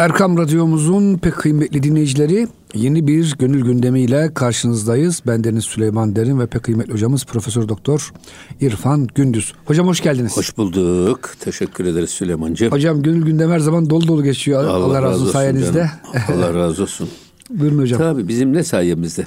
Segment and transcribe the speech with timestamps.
[0.00, 5.22] Erkam Radyomuzun pek kıymetli dinleyicileri yeni bir gönül gündemiyle karşınızdayız.
[5.26, 8.12] Ben Deniz Süleyman Derin ve pek kıymetli hocamız Profesör Doktor
[8.60, 9.52] İrfan Gündüz.
[9.64, 10.36] Hocam hoş geldiniz.
[10.36, 11.30] Hoş bulduk.
[11.40, 12.72] Teşekkür ederiz Süleymancığım.
[12.72, 14.64] Hocam gönül gündemi her zaman dolu dolu geçiyor.
[14.64, 15.90] Allah, Allah razı olsun sayenizde.
[16.28, 17.08] Allah razı olsun.
[17.50, 17.98] Buyurun hocam.
[17.98, 19.26] Tabii bizim ne sayemizde?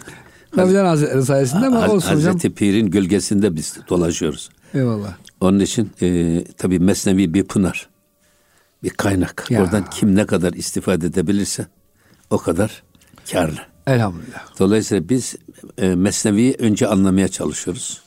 [0.56, 2.34] Mevlana Hazretleri sayesinde ama olsun Hazreti hocam.
[2.34, 4.50] Hazreti Pir'in gölgesinde biz dolaşıyoruz.
[4.74, 5.14] Eyvallah.
[5.42, 7.93] Onun için e, tabii Mesnevi bir pınar.
[8.84, 9.48] Bir kaynak.
[9.50, 9.64] Ya.
[9.64, 11.68] Oradan kim ne kadar istifade edebilirse
[12.30, 12.84] o kadar
[13.32, 13.58] karlı.
[13.88, 14.60] Elhamdülillah.
[14.60, 15.36] Dolayısıyla biz
[15.78, 18.02] e, Mesnevi'yi önce anlamaya çalışıyoruz.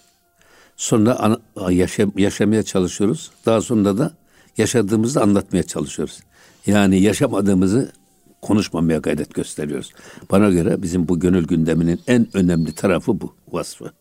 [0.77, 3.31] Sonra ana- yaşa- yaşamaya çalışıyoruz.
[3.47, 4.13] Daha sonra da
[4.59, 6.21] yaşadığımızı anlatmaya çalışıyoruz.
[6.67, 7.93] Yani yaşamadığımızı
[8.43, 9.93] konuşmamaya gayret gösteriyoruz.
[10.31, 13.93] Bana göre bizim bu gönül gündeminin en önemli tarafı bu vasfı.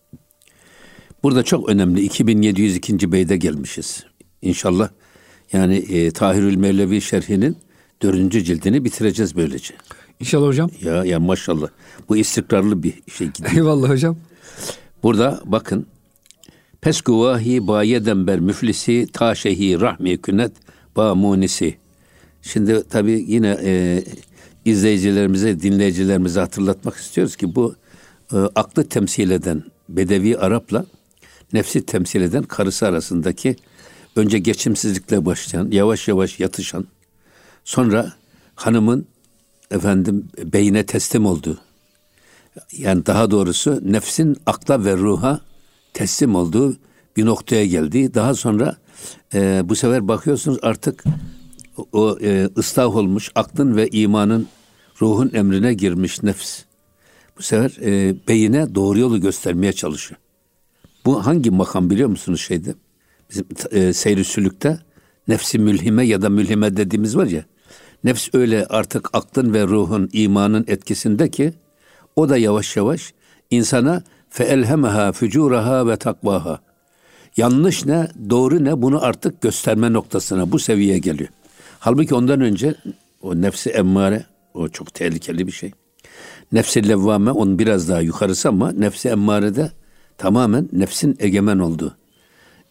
[1.22, 3.12] Burada çok önemli 2702.
[3.12, 4.04] beyde gelmişiz.
[4.42, 4.88] İnşallah
[5.52, 7.56] yani e, Tahirül Mevlevi şerhinin
[8.02, 9.74] dördüncü cildini bitireceğiz böylece.
[10.20, 10.70] İnşallah hocam.
[10.82, 11.68] Ya ya maşallah.
[12.08, 13.52] Bu istikrarlı bir şey gidiyor.
[13.52, 14.16] Eyvallah hocam.
[15.02, 15.86] Burada bakın.
[16.80, 20.52] Peskuvahi bayeden ber müflisi taşehi rahmi künet
[20.96, 21.76] ba munisi.
[22.42, 24.04] Şimdi tabii yine e,
[24.64, 27.74] izleyicilerimize, dinleyicilerimize hatırlatmak istiyoruz ki bu
[28.32, 30.86] e, aklı temsil eden Bedevi Arap'la
[31.52, 33.56] nefsi temsil eden karısı arasındaki
[34.16, 36.86] önce geçimsizlikle başlayan, yavaş yavaş yatışan,
[37.64, 38.12] sonra
[38.54, 39.06] hanımın
[39.70, 41.58] efendim beyine teslim olduğu,
[42.72, 45.40] yani daha doğrusu nefsin akla ve ruha
[45.94, 46.76] teslim olduğu
[47.16, 48.14] bir noktaya geldi.
[48.14, 48.76] Daha sonra
[49.34, 51.04] e, bu sefer bakıyorsunuz artık
[51.92, 54.48] o, e, ıslah olmuş aklın ve imanın
[55.02, 56.62] ruhun emrine girmiş nefs.
[57.38, 60.20] Bu sefer e, beyine doğru yolu göstermeye çalışıyor.
[61.04, 62.74] Bu hangi makam biliyor musunuz şeyde?
[63.30, 64.24] Bizim e, seyri
[65.28, 67.44] nefsi mülhime ya da mülhime dediğimiz var ya.
[68.04, 71.52] Nefs öyle artık aklın ve ruhun, imanın etkisinde ki
[72.16, 73.12] o da yavaş yavaş
[73.50, 76.60] insana feelhemeha fücuraha ve takvaha.
[77.36, 81.30] Yanlış ne, doğru ne bunu artık gösterme noktasına, bu seviyeye geliyor.
[81.78, 82.74] Halbuki ondan önce
[83.22, 85.72] o nefsi emmare, o çok tehlikeli bir şey.
[86.52, 89.70] Nefsi levvame onun biraz daha yukarısı ama nefsi emmarede
[90.18, 91.96] tamamen nefsin egemen olduğu.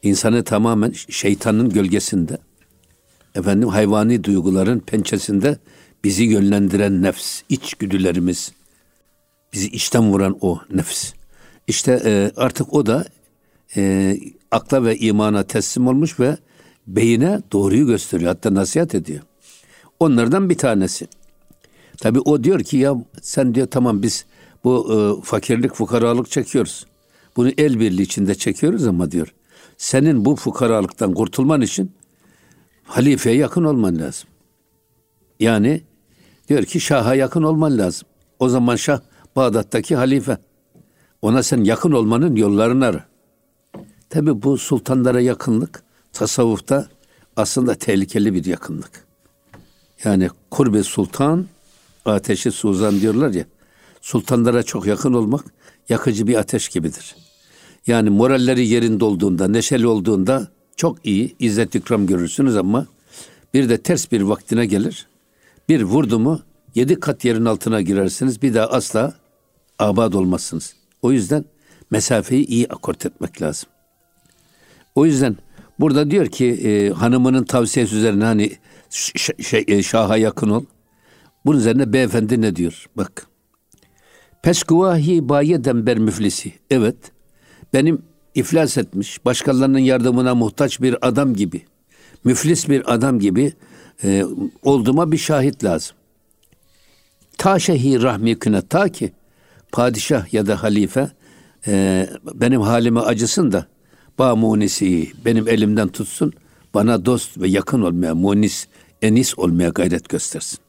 [0.03, 2.37] İnsanı tamamen şeytanın gölgesinde,
[3.35, 5.57] efendim hayvani duyguların pençesinde
[6.03, 8.51] bizi yönlendiren nefs, içgüdülerimiz,
[9.53, 11.13] bizi içten vuran o nefs.
[11.67, 13.05] İşte e, artık o da
[13.75, 14.17] e,
[14.51, 16.37] akla ve imana teslim olmuş ve
[16.87, 18.31] beyine doğruyu gösteriyor.
[18.31, 19.21] Hatta nasihat ediyor.
[19.99, 21.07] Onlardan bir tanesi.
[21.97, 24.25] Tabi o diyor ki ya sen diyor tamam biz
[24.63, 26.85] bu e, fakirlik fukaralık çekiyoruz.
[27.35, 29.33] Bunu el birliği içinde çekiyoruz ama diyor.
[29.77, 31.91] Senin bu fukaralıktan kurtulman için
[32.83, 34.29] halifeye yakın olman lazım.
[35.39, 35.81] Yani
[36.49, 38.07] diyor ki şaha yakın olman lazım.
[38.39, 38.99] O zaman şah
[39.35, 40.37] Bağdat'taki halife.
[41.21, 43.05] Ona sen yakın olmanın yollarını ara.
[44.09, 46.87] Tabi bu sultanlara yakınlık tasavvufta
[47.35, 49.05] aslında tehlikeli bir yakınlık.
[50.03, 51.45] Yani kurbe sultan,
[52.05, 53.45] ateşi suzan diyorlar ya.
[54.01, 55.45] Sultanlara çok yakın olmak
[55.89, 57.15] yakıcı bir ateş gibidir.
[57.87, 62.87] Yani moralleri yerinde olduğunda, neşeli olduğunda çok iyi, izzet ikram görürsünüz ama
[63.53, 65.07] bir de ters bir vaktine gelir.
[65.69, 66.41] Bir vurdu mu
[66.75, 68.41] yedi kat yerin altına girersiniz.
[68.41, 69.13] Bir daha asla
[69.79, 70.75] abad olmazsınız.
[71.01, 71.45] O yüzden
[71.91, 73.69] mesafeyi iyi akort etmek lazım.
[74.95, 75.37] O yüzden
[75.79, 78.51] burada diyor ki e, hanımının tavsiyesi üzerine hani
[79.39, 80.63] şey, e, şaha yakın ol.
[81.45, 82.85] Bunun üzerine beyefendi ne diyor?
[82.97, 83.27] Bak.
[84.43, 86.53] Peskuvahi bayeden ber müflisi.
[86.69, 87.14] Evet.
[87.75, 88.01] Benim
[88.35, 91.65] iflas etmiş, başkalarının yardımına muhtaç bir adam gibi,
[92.23, 93.53] müflis bir adam gibi
[94.03, 94.25] e,
[94.63, 95.95] olduğuma bir şahit lazım.
[97.37, 99.11] Ta şehi rahmi küne ta ki
[99.71, 101.11] padişah ya da halife
[101.67, 103.67] e, benim halime acısın da
[104.19, 106.33] ba munisi benim elimden tutsun
[106.73, 108.67] bana dost ve yakın olmaya munis
[109.01, 110.59] enis olmaya gayret göstersin.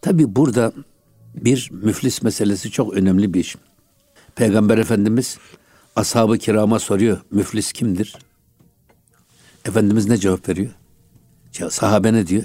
[0.00, 0.72] Tabi burada
[1.34, 3.56] bir müflis meselesi çok önemli bir iş.
[4.34, 5.38] Peygamber Efendimiz
[5.96, 8.16] ashab-ı kirama soruyor müflis kimdir?
[9.64, 10.70] Efendimiz ne cevap veriyor?
[11.58, 12.44] Ya, sahabe ne diyor?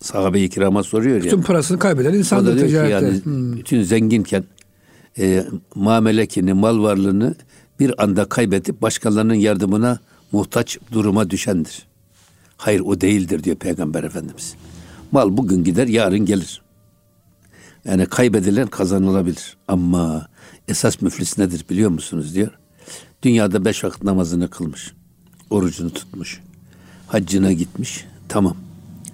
[0.00, 1.22] Sahabe-i kirama soruyor ya.
[1.24, 2.92] Bütün parasını kaybeden insandır ticarette.
[3.06, 3.56] yani Hmm.
[3.56, 4.44] bütün zenginken
[5.18, 5.44] e,
[5.74, 7.34] mamelekini, mal varlığını
[7.80, 9.98] bir anda kaybedip başkalarının yardımına
[10.32, 11.86] muhtaç duruma düşendir.
[12.56, 14.54] Hayır o değildir diyor Peygamber Efendimiz.
[15.12, 16.62] Mal bugün gider yarın gelir.
[17.84, 19.56] Yani kaybedilen kazanılabilir.
[19.68, 20.26] Ama
[20.68, 22.58] esas müflis nedir biliyor musunuz diyor.
[23.22, 24.92] Dünyada beş vakit namazını kılmış.
[25.50, 26.40] Orucunu tutmuş.
[27.06, 28.04] Haccına gitmiş.
[28.28, 28.56] Tamam.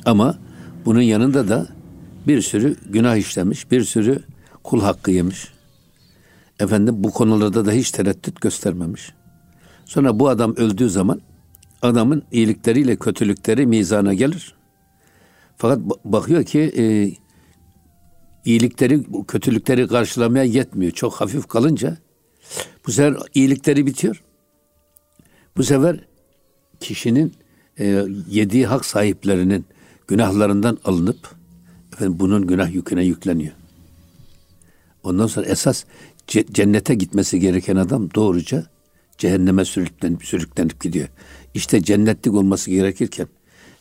[0.05, 0.39] Ama
[0.85, 1.67] bunun yanında da
[2.27, 4.23] Bir sürü günah işlemiş, bir sürü
[4.65, 5.49] kul hakkı yemiş.
[6.61, 9.13] Efendim bu konularda da hiç tereddüt göstermemiş.
[9.85, 11.21] Sonra bu adam öldüğü zaman
[11.83, 14.55] adamın iyilikleriyle kötülükleri mizana gelir.
[15.57, 16.85] Fakat bakıyor ki e,
[18.45, 20.93] iyilikleri, kötülükleri karşılamaya yetmiyor.
[20.93, 21.97] Çok hafif kalınca
[22.87, 24.23] bu sefer iyilikleri bitiyor.
[25.57, 26.01] Bu sefer
[26.81, 27.33] kişinin
[27.79, 29.65] e, yediği hak sahiplerinin
[30.09, 31.35] günahlarından alınıp
[31.93, 33.53] efendim bunun günah yüküne yükleniyor.
[35.03, 35.85] Ondan sonra esas
[36.29, 38.67] cennete gitmesi gereken adam doğruca
[39.19, 41.09] cehenneme sürüklenip, sürüklenip gidiyor.
[41.55, 43.27] İşte cennetlik olması gerekirken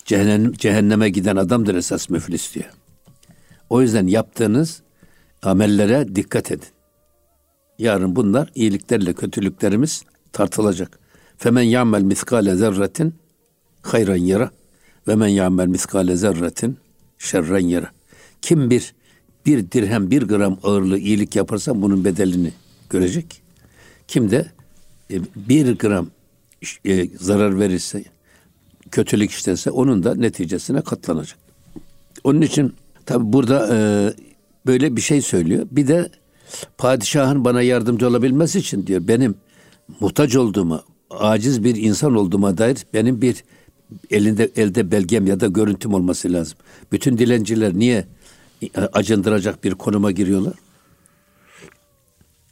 [0.05, 2.69] cehennem, cehenneme giden adamdır esas müflis diyor.
[3.69, 4.81] O yüzden yaptığınız
[5.43, 6.67] amellere dikkat edin.
[7.79, 10.03] Yarın bunlar iyiliklerle kötülüklerimiz
[10.33, 10.99] tartılacak.
[11.37, 13.15] Femen ya'mel miskale zerretin
[13.81, 14.51] hayran yara
[15.07, 16.77] ve men ya'mel miskale zerretin
[17.17, 17.91] şerren yara.
[18.41, 18.93] Kim bir
[19.45, 22.53] bir dirhem bir gram ağırlığı iyilik yaparsa bunun bedelini
[22.89, 23.41] görecek.
[24.07, 24.51] Kim de
[25.11, 26.09] e, bir gram
[26.85, 28.03] e, zarar verirse,
[28.91, 31.37] kötülük işlerse onun da neticesine katlanacak.
[32.23, 32.73] Onun için
[33.07, 33.77] tabi burada e,
[34.65, 35.67] böyle bir şey söylüyor.
[35.71, 36.09] Bir de
[36.77, 39.35] padişahın bana yardımcı olabilmesi için diyor benim
[39.99, 43.43] muhtaç olduğuma, aciz bir insan olduğuma dair benim bir
[44.11, 46.57] elinde elde belgem ya da görüntüm olması lazım.
[46.91, 48.07] Bütün dilenciler niye
[48.93, 50.53] acındıracak bir konuma giriyorlar?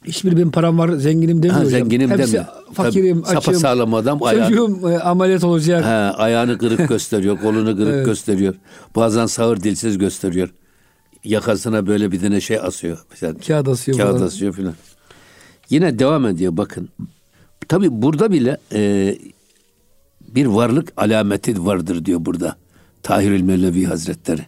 [0.07, 2.46] Hiçbir benim param var, zenginim demiyor ha, Zenginim Hepsi demiyor.
[2.74, 3.54] fakirim, Tabii, açım.
[3.54, 4.19] sağlam adam.
[4.19, 5.86] Çocuğum ayağı, ameliyat olacak.
[5.86, 8.06] Ha, ayağını kırık gösteriyor, kolunu kırık evet.
[8.06, 8.56] gösteriyor.
[8.96, 10.50] Bazen sağır dilsiz gösteriyor.
[11.24, 13.06] Yakasına böyle bir tane şey asıyor.
[13.12, 14.28] Mesela, kağıt asıyor Kağıt falan.
[14.28, 14.74] asıyor filan.
[15.69, 16.90] Yine devam ediyor bakın.
[17.68, 19.16] Tabi burada bile e,
[20.22, 22.56] bir varlık alameti vardır diyor burada.
[23.04, 24.42] Tahirül Mevlevi Hazretleri.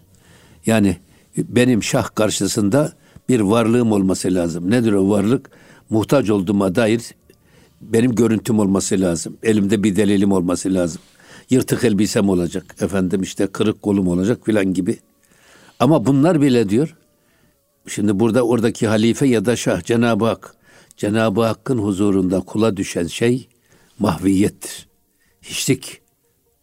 [0.65, 0.98] Yani
[1.38, 2.94] benim şah karşısında
[3.29, 4.71] bir varlığım olması lazım.
[4.71, 5.50] Nedir o varlık?
[5.89, 7.01] Muhtaç olduğuma dair
[7.81, 9.38] benim görüntüm olması lazım.
[9.44, 11.01] Elimde bir delilim olması lazım.
[11.50, 12.75] Yırtık elbisem olacak.
[12.81, 15.00] Efendim işte kırık kolum olacak filan gibi.
[15.79, 16.95] Ama bunlar bile diyor.
[17.88, 20.56] Şimdi burada oradaki halife ya da şah Cenab-ı Hak.
[20.97, 23.47] Cenab-ı Hakk'ın huzurunda kula düşen şey
[24.00, 24.88] mahviyettir.
[25.41, 26.01] Hiçlik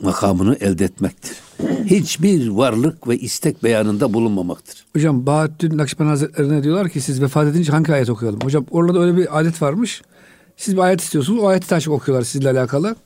[0.02, 1.36] makamını elde etmektir.
[1.84, 4.84] Hiçbir varlık ve istek beyanında bulunmamaktır.
[4.92, 8.40] Hocam Bahattin Nakşibend Hazretleri'ne diyorlar ki siz vefat edince hangi ayet okuyalım?
[8.44, 10.02] Hocam orada öyle bir adet varmış.
[10.56, 11.42] Siz bir ayet istiyorsunuz.
[11.42, 12.96] O ayeti açık okuyorlar sizinle alakalı.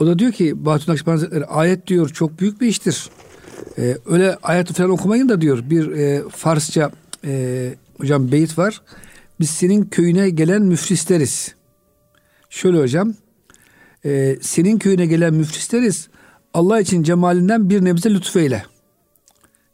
[0.00, 3.08] O da diyor ki Bahattin Nakşibend Hazretleri ayet diyor çok büyük bir iştir.
[3.78, 6.90] Ee, öyle ayet falan okumayın da diyor bir e, Farsça
[7.24, 8.82] e, hocam beyit var.
[9.40, 11.54] Biz senin köyüne gelen müflisleriz.
[12.50, 13.14] Şöyle hocam
[14.04, 16.08] e, senin köyüne gelen müflisleriz.
[16.54, 18.64] Allah için cemalinden bir nebze lütfeyle.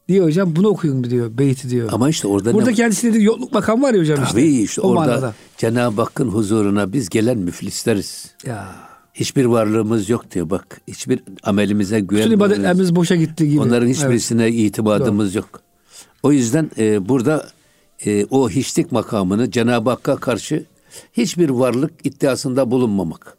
[0.08, 1.88] Diyor hocam bunu okuyun diyor beyti diyor.
[1.92, 2.76] Ama işte orada Burada ne...
[2.76, 4.62] kendisi dedi yokluk makam var ya hocam Tabii işte.
[4.62, 5.34] işte o orada manada.
[5.56, 8.34] Cenab-ı Hakk'ın huzuruna biz gelen müflisleriz.
[8.46, 8.74] Ya.
[9.14, 10.80] Hiçbir varlığımız yok diyor bak.
[10.88, 12.32] Hiçbir amelimize güvenmiyoruz.
[12.32, 13.60] Bütün ibadetlerimiz boşa gitti gibi.
[13.60, 14.54] Onların hiçbirisine evet.
[14.54, 15.38] itimadımız Doğru.
[15.38, 15.60] yok.
[16.22, 17.48] O yüzden e, burada
[18.06, 20.64] e, o hiçlik makamını Cenab-ı Hakk'a karşı
[21.12, 23.37] hiçbir varlık iddiasında bulunmamak.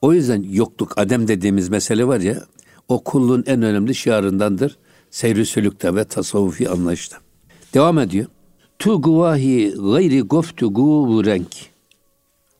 [0.00, 2.42] O yüzden yokluk, adem dediğimiz mesele var ya,
[2.88, 4.76] o kulluğun en önemli şiarındandır.
[5.10, 7.16] Seyri sülükte ve tasavvufi anlayışta.
[7.74, 8.26] Devam ediyor.
[8.78, 11.48] Tu guvahi gayri goftu gu renk.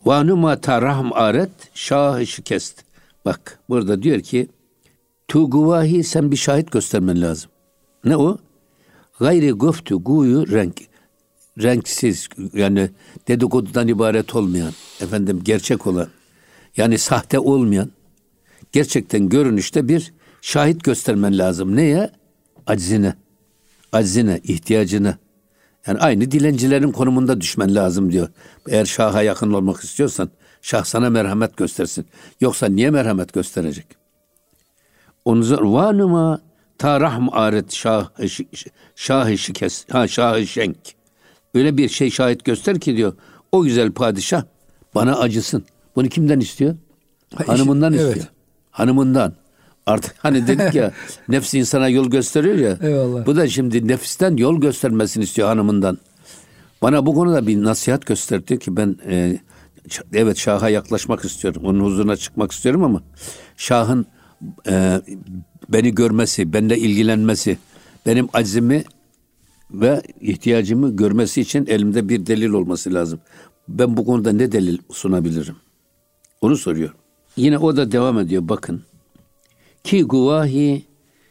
[0.04, 2.85] Vanuma tarahm aret şah şikest.
[3.25, 4.49] Bak burada diyor ki
[5.28, 7.50] tu guvahi sen bir şahit göstermen lazım.
[8.04, 8.38] Ne o?
[9.18, 10.76] Gayri goftu guyu renk.
[11.62, 12.90] Renksiz yani
[13.28, 16.09] dedikodudan ibaret olmayan, efendim gerçek olan,
[16.78, 17.90] yani sahte olmayan,
[18.73, 21.76] gerçekten görünüşte bir şahit göstermen lazım.
[21.76, 22.11] Neye?
[22.66, 23.14] Aczine,
[23.92, 25.16] aczine, ihtiyacını.
[25.87, 28.28] Yani aynı dilencilerin konumunda düşmen lazım diyor.
[28.68, 30.30] Eğer şaha yakın olmak istiyorsan
[30.62, 32.06] şah sana merhamet göstersin.
[32.40, 33.87] Yoksa niye merhamet gösterecek?
[35.25, 36.40] Onun vanıma
[36.78, 38.08] ta rahm aret şah
[38.97, 40.76] şah şikes ha şah şenk.
[41.54, 43.12] Öyle bir şey şahit göster ki diyor.
[43.52, 44.42] O güzel padişah
[44.94, 45.64] bana acısın.
[45.99, 46.76] Bunu kimden istiyor?
[47.47, 48.14] Hanımından istiyor.
[48.14, 48.28] Evet.
[48.71, 49.35] Hanımından.
[49.87, 50.93] Artık hani dedik ya
[51.28, 52.78] nefs insana yol gösteriyor ya.
[52.88, 53.26] Eyvallah.
[53.26, 55.99] Bu da şimdi nefisten yol göstermesini istiyor hanımından.
[56.83, 59.38] Bana bu konuda bir nasihat gösterdi ki ben e,
[60.12, 61.62] evet Şah'a yaklaşmak istiyorum.
[61.64, 63.02] Onun huzuruna çıkmak istiyorum ama
[63.57, 64.07] Şah'ın
[64.69, 65.00] e,
[65.69, 67.59] beni görmesi, benimle ilgilenmesi,
[68.07, 68.85] benim acizimi
[69.71, 73.21] ve ihtiyacımı görmesi için elimde bir delil olması lazım.
[73.69, 75.57] Ben bu konuda ne delil sunabilirim?
[76.40, 76.95] Onu soruyor.
[77.37, 78.83] Yine o da devam ediyor bakın.
[79.85, 80.85] Ki guvahi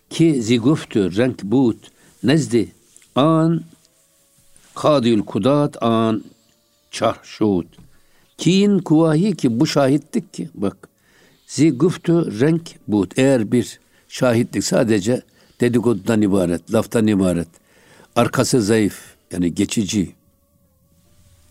[0.09, 1.77] ki ziguftu renk but
[2.23, 2.71] nezdi
[3.15, 3.63] an
[4.75, 6.23] kadül kudat an
[6.91, 7.67] çarşut.
[8.37, 10.89] Kiin kuvahi ki bu şahitlik ki bak.
[11.47, 13.07] Zi güftü renk bu.
[13.17, 15.21] Eğer bir şahitlik sadece
[15.61, 17.47] dedikodudan ibaret, laftan ibaret.
[18.15, 20.15] Arkası zayıf yani geçici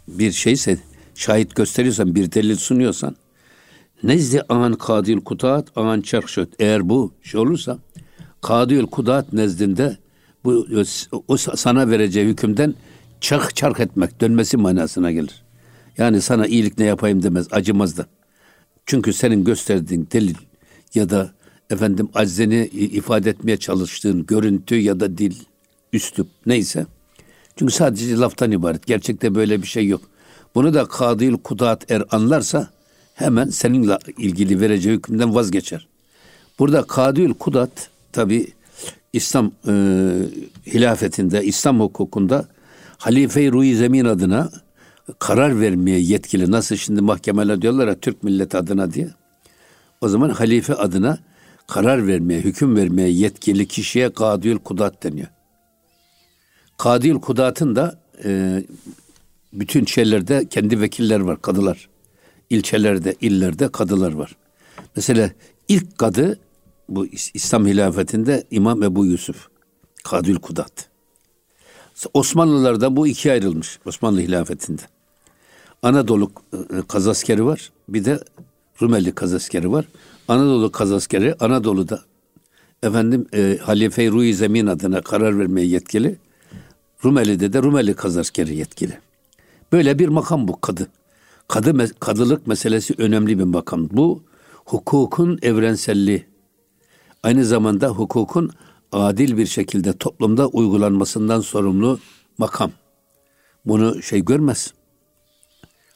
[0.08, 0.78] bir şeyse
[1.14, 3.16] şahit gösteriyorsan bir delil sunuyorsan
[4.06, 7.78] nezdi an kadil kudat an çarşut eğer bu şey olursa
[8.42, 9.96] kadil kudat nezdinde
[10.44, 10.66] bu
[11.28, 12.75] o sana vereceği hükümden
[13.20, 15.42] çark çark etmek dönmesi manasına gelir.
[15.98, 18.06] Yani sana iyilik ne yapayım demez acımaz da.
[18.86, 20.36] Çünkü senin gösterdiğin delil
[20.94, 21.30] ya da
[21.70, 25.34] efendim aczeni ifade etmeye çalıştığın görüntü ya da dil,
[25.92, 26.86] üslup neyse.
[27.56, 28.86] Çünkü sadece laftan ibaret.
[28.86, 30.00] Gerçekte böyle bir şey yok.
[30.54, 32.75] Bunu da kadil kudat er anlarsa
[33.16, 35.87] hemen seninle ilgili vereceği hükümden vazgeçer.
[36.58, 38.46] Burada kadil kudat tabi
[39.12, 39.73] İslam e,
[40.66, 42.49] hilafetinde, İslam hukukunda
[42.99, 44.50] Halife-i Ruhi Zemin adına
[45.18, 46.50] karar vermeye yetkili.
[46.50, 49.08] Nasıl şimdi mahkemeler diyorlar ya Türk milleti adına diye.
[50.00, 51.18] O zaman halife adına
[51.66, 55.28] karar vermeye, hüküm vermeye yetkili kişiye kadil kudat deniyor.
[56.78, 58.62] Kadil kudatın da e,
[59.52, 61.88] bütün şeylerde kendi vekiller var, kadılar.
[62.50, 64.36] İlçelerde, illerde kadılar var.
[64.96, 65.30] Mesela
[65.68, 66.38] ilk kadı
[66.88, 69.48] bu İslam hilafetinde İmam Ebu Yusuf.
[70.04, 70.88] Kadül Kudat.
[72.14, 74.82] Osmanlılarda bu ikiye ayrılmış Osmanlı hilafetinde.
[75.82, 77.70] Anadolu e, kazaskeri var.
[77.88, 78.20] Bir de
[78.82, 79.84] Rumeli kazaskeri var.
[80.28, 82.02] Anadolu kazaskeri Anadolu'da
[82.82, 86.16] efendim e, Halife-i Ruhi Zemin adına karar vermeye yetkili.
[87.04, 88.98] Rumeli'de de Rumeli kazaskeri yetkili.
[89.72, 90.88] Böyle bir makam bu kadı.
[91.48, 93.88] Kadı kadılık meselesi önemli bir makam.
[93.92, 94.22] Bu
[94.64, 96.26] hukukun evrenselliği.
[97.22, 98.50] Aynı zamanda hukukun
[98.92, 102.00] adil bir şekilde toplumda uygulanmasından sorumlu
[102.38, 102.72] makam.
[103.64, 104.74] Bunu şey görmez.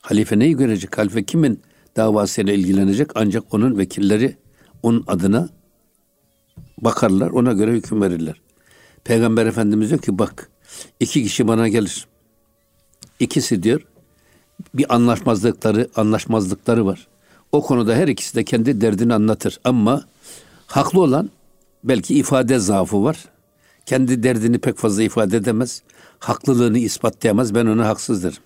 [0.01, 0.99] Halife neyi görecek?
[0.99, 1.63] Halife kimin
[1.97, 3.11] davasıyla ilgilenecek?
[3.15, 4.37] Ancak onun vekilleri
[4.83, 5.49] onun adına
[6.79, 8.41] bakarlar, ona göre hüküm verirler.
[9.05, 10.51] Peygamber Efendimiz diyor ki bak
[11.01, 12.07] iki kişi bana gelir.
[13.21, 13.87] İkisi diyor
[14.75, 17.07] bir anlaşmazlıkları anlaşmazlıkları var.
[17.53, 20.05] O konuda her ikisi de kendi derdini anlatır ama
[20.67, 21.31] haklı olan
[21.85, 23.25] belki ifade zaafı var.
[23.87, 25.83] Kendi derdini pek fazla ifade edemez.
[26.19, 27.55] Haklılığını ispatlayamaz.
[27.55, 28.41] Ben ona haksızdır.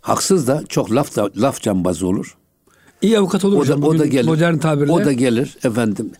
[0.00, 2.36] Haksız da çok laf da, laf cambazı olur.
[3.02, 3.82] İyi avukat olur o hocam.
[3.82, 4.28] Da, o da gelir.
[4.28, 4.92] Modern tabirle.
[4.92, 6.12] O da gelir efendim.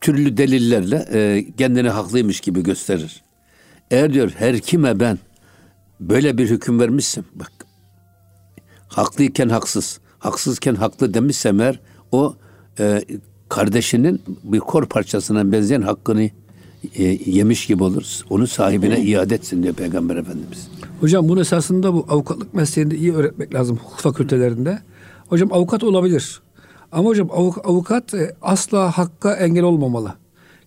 [0.00, 3.22] Türlü delillerle e, kendini haklıymış gibi gösterir.
[3.90, 5.18] Eğer diyor her kime ben
[6.00, 7.52] böyle bir hüküm vermişsin bak
[8.94, 11.80] haklıyken haksız, haksızken haklı demişsem eğer
[12.12, 12.34] o
[12.78, 13.04] e,
[13.48, 16.30] kardeşinin bir kor parçasına benzeyen hakkını
[16.94, 18.24] e, yemiş gibi oluruz.
[18.30, 20.68] Onu sahibine iade etsin diyor Peygamber Efendimiz.
[21.00, 24.78] Hocam bunu esasında bu avukatlık mesleğinde iyi öğretmek lazım hukuk fakültelerinde.
[25.28, 26.40] Hocam avukat olabilir.
[26.92, 30.14] Ama hocam avuk, avukat e, asla hakka engel olmamalı.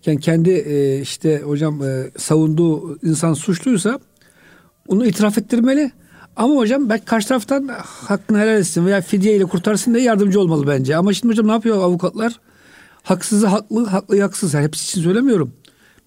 [0.05, 4.00] Yani kendi e, işte hocam e, savunduğu insan suçluysa
[4.88, 5.91] onu itiraf ettirmeli.
[6.36, 10.68] Ama hocam ben karşı taraftan hakkını helal etsin veya fidye ile kurtarsın diye yardımcı olmalı
[10.68, 10.96] bence.
[10.96, 12.39] Ama şimdi hocam ne yapıyor avukatlar?
[13.04, 14.54] Haksızı haklı, haklı haksız.
[14.54, 15.54] Yani hepsi için söylemiyorum.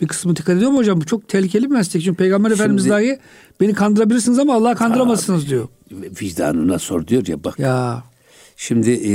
[0.01, 1.01] Bir kısmı dikkat ediyor mu hocam?
[1.01, 2.03] Bu çok tehlikeli bir meslek.
[2.03, 3.19] Çünkü Peygamber Şimdi, Efendimiz dahi
[3.61, 5.69] beni kandırabilirsiniz ama Allah'ı kandıramazsınız abi, diyor.
[5.93, 7.59] Vicdanına sor diyor ya bak.
[7.59, 8.05] Ya.
[8.57, 9.13] Şimdi e,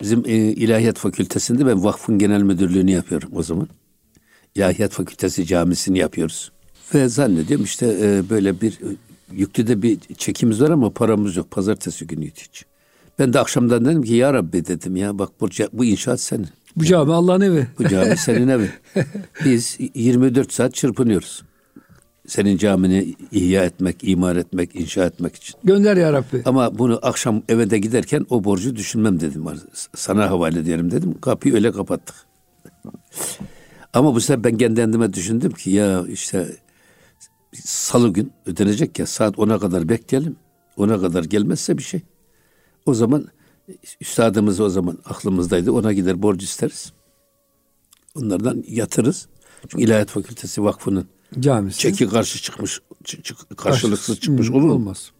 [0.00, 3.68] bizim e, İlahiyat Fakültesinde ben vakfın genel müdürlüğünü yapıyorum o zaman.
[4.54, 6.52] İlahiyat Fakültesi camisini yapıyoruz.
[6.94, 8.78] Ve zannediyorum işte e, böyle bir
[9.32, 11.50] yüklü de bir çekimiz var ama paramız yok.
[11.50, 12.64] Pazartesi günüydü hiç.
[13.18, 16.48] Ben de akşamdan dedim ki ya Rabbi dedim ya bak bu, bu inşaat senin.
[16.76, 17.66] Bu cami Allah'ın evi.
[17.78, 18.70] Bu cami senin evi.
[19.44, 21.42] Biz 24 saat çırpınıyoruz.
[22.26, 25.54] Senin camini ihya etmek, imar etmek, inşa etmek için.
[25.64, 26.42] Gönder ya Rabbi.
[26.44, 29.44] Ama bunu akşam eve de giderken o borcu düşünmem dedim.
[29.94, 31.20] Sana havale ederim dedim.
[31.20, 32.16] Kapıyı öyle kapattık.
[33.92, 36.46] Ama bu sefer ben kendi kendime düşündüm ki ya işte
[37.54, 40.36] salı gün ödenecek ya saat 10'a kadar bekleyelim.
[40.76, 42.00] 10'a kadar gelmezse bir şey.
[42.86, 43.28] O zaman
[44.00, 45.72] üstadımız o zaman aklımızdaydı.
[45.72, 46.92] Ona gider borç isteriz.
[48.14, 49.28] Onlardan yatırız.
[49.68, 51.08] Çünkü İlahiyat Fakültesi Vakfı'nın
[51.40, 54.72] camisi çeki karşı çıkmış çık, karşılıksız çıkmış olur mu?
[54.72, 55.12] Olmaz.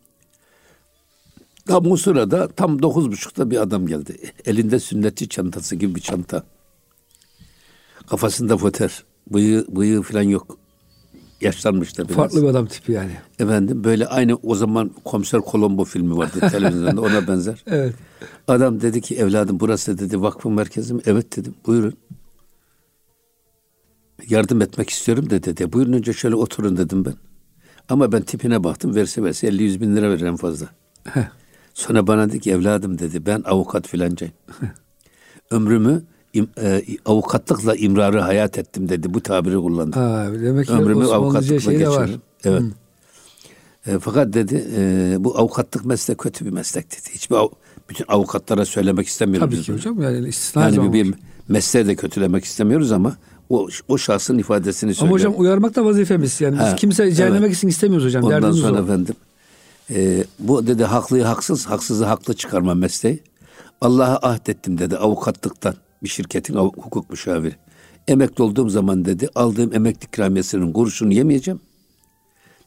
[1.66, 4.32] Tam o sırada tam dokuz buçukta bir adam geldi.
[4.44, 6.44] Elinde sünnetçi çantası gibi bir çanta.
[8.06, 9.04] Kafasında foter.
[9.30, 10.58] Bıyığı, bıyığı falan yok
[11.40, 12.16] yaşlanmıştı biraz.
[12.16, 13.12] Farklı bir adam tipi yani.
[13.38, 17.64] Efendim böyle aynı o zaman Komiser Colombo filmi vardı televizyonda ona benzer.
[17.66, 17.94] evet.
[18.48, 21.00] Adam dedi ki evladım burası dedi vakfın merkezi mi?
[21.06, 21.94] Evet dedim buyurun.
[24.28, 25.72] yardım etmek istiyorum de dedi.
[25.72, 27.14] Buyurun önce şöyle oturun dedim ben.
[27.88, 30.68] Ama ben tipine baktım verse verse 50-100 bin lira veririm fazla.
[31.74, 34.34] Sonra bana dedi ki evladım dedi ben avukat filancayım.
[35.50, 36.02] Ömrümü
[36.34, 39.14] im, e, avukatlıkla imrarı hayat ettim dedi.
[39.14, 39.96] Bu tabiri kullandı.
[39.98, 42.04] Ha, demek ki Ömrümü avukatlıkla şey var.
[42.06, 42.20] geçirdim.
[42.44, 42.62] Evet.
[43.86, 47.14] E, fakat dedi e, bu avukatlık meslek kötü bir meslek dedi.
[47.14, 47.48] Hiçbir av-
[47.90, 49.48] bütün avukatlara söylemek istemiyorum.
[49.48, 49.78] Tabii biz ki bunu.
[49.78, 51.14] hocam yani istisna Yani bir, bir
[51.48, 53.16] mesleği de kötülemek istemiyoruz ama
[53.50, 55.18] o o şahsın ifadesini Ama söylüyor.
[55.18, 56.40] hocam uyarmak da vazifemiz.
[56.40, 57.50] Yani biz Ha, kimse cehenneme evet.
[57.50, 58.24] gitsin istemiyoruz hocam.
[58.24, 58.84] Ondan Derdimiz sonra o.
[58.84, 59.14] efendim
[59.94, 63.20] e, bu dedi haklıyı haksız, haksızı haklı çıkarma mesleği.
[63.80, 67.54] Allah'a ahdettim dedi avukatlıktan bir şirketin hukuk müşaviri.
[68.08, 71.60] Emekli olduğum zaman dedi aldığım emekli ikramiyesinin kuruşunu yemeyeceğim.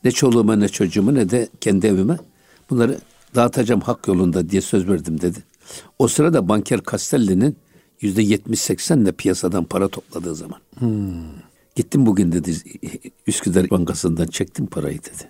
[0.03, 2.17] Ne çoluğuma ne çocuğuma ne de kendi evime.
[2.69, 2.99] Bunları
[3.35, 5.43] dağıtacağım hak yolunda diye söz verdim dedi.
[5.99, 7.57] O sırada banker Castelli'nin
[8.01, 10.59] yüzde yetmiş seksenle piyasadan para topladığı zaman.
[11.75, 12.55] Gittim bugün dedi
[13.27, 15.29] Üsküdar Bankası'ndan çektim parayı dedi.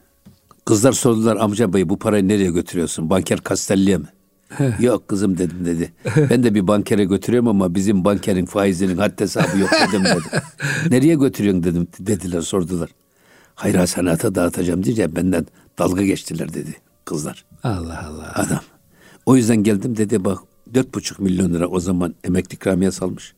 [0.66, 3.10] Kızlar sordular amca bey bu parayı nereye götürüyorsun?
[3.10, 4.08] Banker Castelli'ye mi?
[4.80, 5.94] Yok kızım dedim dedi.
[6.30, 10.42] Ben de bir bankere götürüyorum ama bizim bankerin faizinin haddi hesabı yok dedim dedi.
[10.90, 12.90] nereye götürüyorsun dedim dediler sordular.
[13.56, 15.46] Hayır sanata dağıtacağım diyeceğim benden
[15.80, 17.46] dalga geçtiler dedi kızlar.
[17.64, 18.32] Allah Allah.
[18.36, 18.62] Adam.
[19.26, 20.40] O yüzden geldim dedi bak
[20.74, 23.34] dört buçuk milyon lira o zaman emekli ikramiye salmış.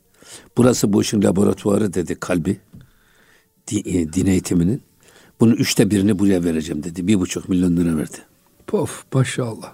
[0.58, 2.60] Burası bu işin laboratuvarı dedi kalbi.
[3.72, 4.82] E, din eğitiminin.
[5.40, 7.08] Bunun üçte birini buraya vereceğim dedi.
[7.08, 8.18] Bir buçuk milyon lira verdi.
[8.68, 9.74] Pof maşallah.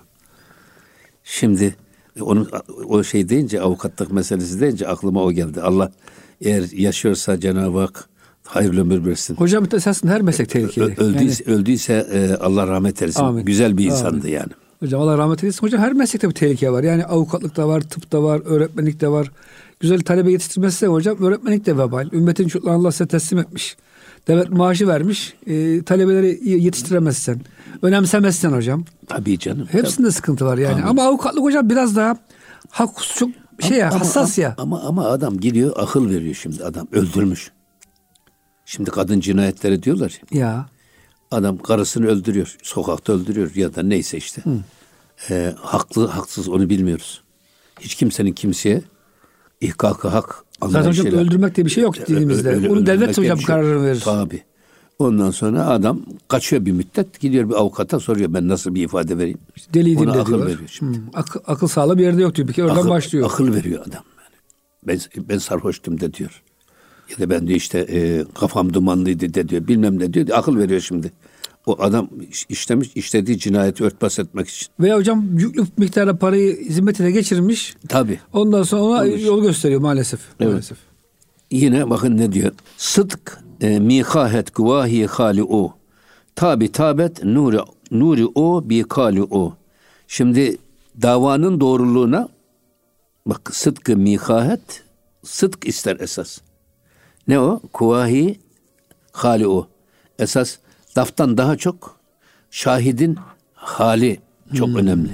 [1.32, 1.76] Şimdi
[2.16, 2.50] e, onun
[2.88, 5.62] o şey deyince avukatlık meselesi deyince aklıma o geldi.
[5.62, 5.92] Allah
[6.42, 8.10] eğer yaşıyorsa Cenab-ı Hak
[8.44, 9.36] hayırlı ömür versin.
[9.36, 10.96] Hocam esasında her meslek Ö- tehlikeli.
[10.98, 13.24] öldüyse, öldüyse e, Allah rahmet eylesin.
[13.24, 13.46] Amin.
[13.46, 13.96] Güzel bir Amin.
[13.96, 14.52] insandı yani.
[14.80, 15.62] Hocam Allah rahmet eylesin.
[15.62, 16.84] Hocam her meslekte bir tehlike var.
[16.84, 19.32] Yani avukatlık da var, tıp da var, öğretmenlik de var.
[19.80, 22.10] Güzel talebe yetiştirmesi de hocam öğretmenlik de vebal.
[22.14, 23.78] Ümmetin çocuklarını Allah size teslim etmiş.
[24.28, 25.34] Devlet maaşı vermiş.
[25.48, 27.42] E, talebeleri yetiştiremezsen,
[27.82, 28.86] önemsemezsen hocam.
[29.08, 29.68] Tabii canım.
[29.72, 30.84] Hepsinde sıkıntı var yani.
[30.84, 32.18] Ama avukatlık hocam biraz daha
[32.70, 33.30] hak çok
[33.60, 34.56] şey ya, Ama- hassas ya.
[34.58, 37.52] Ama ama adam gidiyor akıl veriyor şimdi adam öldürmüş.
[38.66, 40.40] Şimdi kadın cinayetleri diyorlar ya.
[40.40, 40.66] Ya.
[41.32, 42.58] Adam karısını öldürüyor.
[42.64, 44.42] Sokakta öldürüyor ya da neyse işte.
[45.30, 47.22] Ee, haklı haksız onu bilmiyoruz.
[47.80, 48.82] Hiç kimsenin kimseye
[49.62, 52.50] ihkakı hak Zaten hocam öldürmek diye bir şey yok dinimizde.
[52.50, 54.02] Öyle- öldürmek devlet hocam şey kararını verir.
[54.06, 54.44] Tabii.
[55.00, 59.38] Ondan sonra adam kaçıyor bir müddet gidiyor bir avukata soruyor ben nasıl bir ifade vereyim.
[59.74, 60.48] Deliydim Ona de akıl diyorlar.
[60.48, 60.98] veriyor şimdi.
[60.98, 62.48] Hmm, akıl, akıl sağlığı bir yerde yok diyor.
[62.48, 63.26] Bir kere oradan akıl, başlıyor.
[63.26, 63.92] Akıl veriyor adam.
[63.94, 64.04] Yani.
[65.18, 66.42] Ben, ben sarhoştum de diyor.
[67.10, 69.68] Ya da ben diyor işte e, kafam dumanlıydı de diyor.
[69.68, 70.28] Bilmem ne diyor.
[70.34, 71.12] Akıl veriyor şimdi.
[71.70, 74.68] O adam iş- işlemiş, işlediği cinayeti örtbas etmek için.
[74.80, 77.76] Veya hocam yüklü miktarda parayı zimmetine geçirmiş.
[77.90, 78.20] Tabii.
[78.34, 79.26] Ondan sonra ona Olmuş.
[79.26, 80.20] yol gösteriyor maalesef.
[80.40, 80.52] Evet.
[80.52, 80.78] Maalesef.
[81.52, 82.52] Yine bakın ne diyor.
[82.78, 85.74] Sıdk e, mikahet guvahi hali o.
[86.36, 87.58] Tabi tabet nuri
[87.92, 89.54] nuri o bi kali o.
[90.08, 90.58] Şimdi
[91.02, 92.30] davanın doğruluğuna
[93.26, 94.84] bak sıdkı mikahet
[95.24, 96.38] sıdk ister esas.
[97.28, 97.60] Ne o?
[97.74, 98.40] Kuvahi
[99.12, 99.68] hali o.
[100.20, 100.58] Esas
[100.98, 102.00] laftan daha çok
[102.52, 103.18] şahidin
[103.54, 104.20] hali
[104.56, 105.10] çok önemli.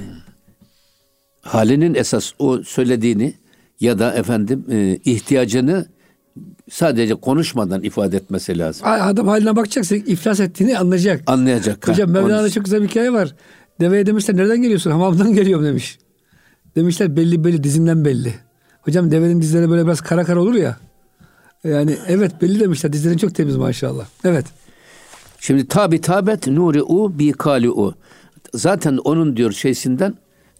[1.41, 3.33] Halinin esas o söylediğini
[3.79, 5.85] ya da efendim e, ihtiyacını
[6.71, 8.87] sadece konuşmadan ifade etmesi lazım.
[8.87, 11.23] Adam haline bakacaksın iflas ettiğini anlayacak.
[11.27, 11.87] Anlayacak.
[11.87, 13.35] Hocam Mevlana'da onu- çok güzel bir hikaye var.
[13.79, 14.91] Deveye demişler nereden geliyorsun?
[14.91, 15.99] Hamamdan geliyorum demiş.
[16.75, 18.33] Demişler belli belli dizinden belli.
[18.81, 20.77] Hocam devenin dizleri böyle biraz kara kara olur ya.
[21.63, 22.93] Yani evet belli demişler.
[22.93, 24.05] Dizlerin çok temiz maşallah.
[24.23, 24.45] Evet.
[25.39, 27.93] Şimdi tabi tabet nuri u bi kali u.
[28.53, 30.13] Zaten onun diyor şeysinden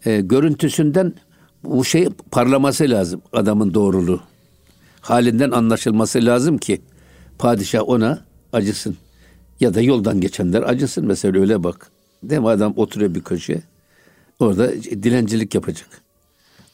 [0.06, 1.14] e, görüntüsünden
[1.64, 4.20] bu şey parlaması lazım adamın doğruluğu.
[5.02, 6.82] Halinden anlaşılması lazım ki
[7.40, 8.20] padişah ona
[8.54, 8.98] acısın.
[9.60, 11.92] Ya da yoldan geçenler acısın mesela öyle bak.
[12.24, 13.62] Değil mi adam oturuyor bir köşeye.
[14.40, 15.88] Orada dilencilik yapacak.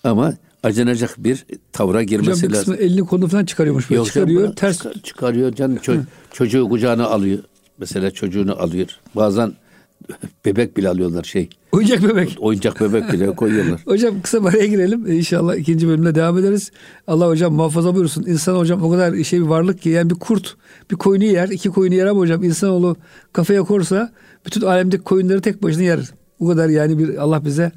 [0.04, 0.34] Ama
[0.64, 2.86] acınacak bir tavra Hocam girmesi bir kısmı lazım.
[2.88, 3.92] elini kolunu falan çıkarıyormuş.
[3.92, 4.56] Yok, çıkarıyor.
[4.56, 7.40] Ters çıkar- çıkarıyor canım ço- çocuğu kucağına alıyor.
[7.82, 8.88] Mesela çocuğunu alıyor.
[9.16, 9.54] Bazen
[10.46, 11.50] bebek bile alıyorlar şey.
[11.72, 12.38] oyuncak bebek.
[12.40, 13.80] Oyuncak bebek bile koyuyorlar.
[13.86, 15.08] Hocam kısa bir araya girelim.
[15.08, 16.72] Ee, İnşallah ikinci bölümde devam ederiz.
[17.08, 18.24] Allah hocam muhafaza buyursun.
[18.24, 20.56] İnsan hocam o kadar şey bir varlık ki yani bir kurt
[20.92, 22.96] bir koyunu yer, iki koyunu yer ama hocam insanoğlu
[23.34, 24.12] kafaya korsa
[24.46, 26.00] bütün alemdeki koyunları tek başına yer.
[26.40, 27.72] Bu kadar yani bir Allah bize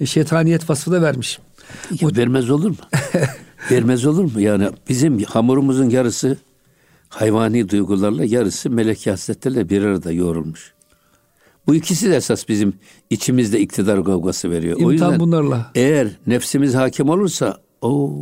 [0.00, 1.38] e, şeytaniyet vasfı da vermiş.
[2.00, 2.76] Ya vermez olur mu?
[3.70, 4.40] vermez olur mu?
[4.40, 6.36] Yani bizim hamurumuzun yarısı
[7.10, 10.72] hayvani duygularla yarısı meleki hasletlerle bir arada yoğrulmuş.
[11.66, 12.74] Bu ikisi de esas bizim
[13.10, 14.76] içimizde iktidar kavgası veriyor.
[14.76, 15.70] o İmtihan yüzden bunlarla.
[15.74, 18.12] eğer nefsimiz hakim olursa o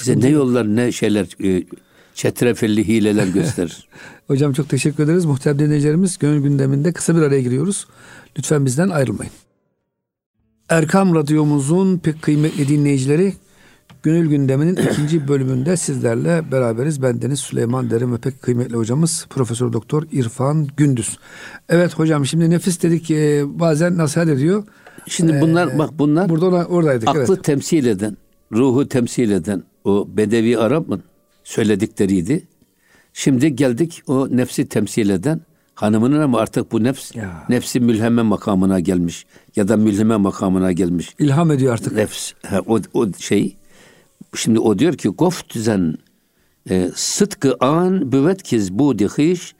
[0.00, 1.64] bize ne yollar ne şeyler e,
[2.14, 3.88] çetrefilli hileler gösterir.
[4.26, 5.24] Hocam çok teşekkür ederiz.
[5.24, 7.86] Muhterem dinleyicilerimiz gönül gündeminde kısa bir araya giriyoruz.
[8.38, 9.32] Lütfen bizden ayrılmayın.
[10.68, 13.34] Erkam Radyomuzun pek kıymetli dinleyicileri
[14.02, 17.02] Gönül Gündemi'nin ikinci bölümünde sizlerle beraberiz.
[17.02, 21.18] Ben Deniz Süleyman Derin ve pek kıymetli hocamız Profesör Doktor İrfan Gündüz.
[21.68, 24.64] Evet hocam şimdi nefis dedik e, bazen nasihat ediyor.
[25.06, 27.08] Şimdi bunlar Ee, bak bunlar Burada ona, oradaydık.
[27.08, 27.44] aklı evet.
[27.44, 28.16] temsil eden,
[28.52, 31.02] ruhu temsil eden o Bedevi Arap'ın
[31.44, 32.46] söyledikleriydi.
[33.12, 35.40] Şimdi geldik o nefsi temsil eden
[35.74, 37.44] hanımının ama artık bu nefs Ya.
[37.48, 41.14] nefsi mülheme makamına gelmiş ya da mülhime makamına gelmiş.
[41.18, 41.92] İlham ediyor artık.
[41.92, 43.56] Nefs ha, o, o şey
[44.36, 45.94] şimdi o diyor ki gof düzen
[46.70, 49.54] e, sıtkı an büvet kiz bu dihiş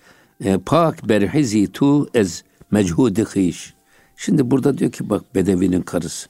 [0.44, 3.74] e, pak berhizi tu ez mechudi hiş.
[4.16, 6.28] Şimdi burada diyor ki bak Bedevi'nin karısı.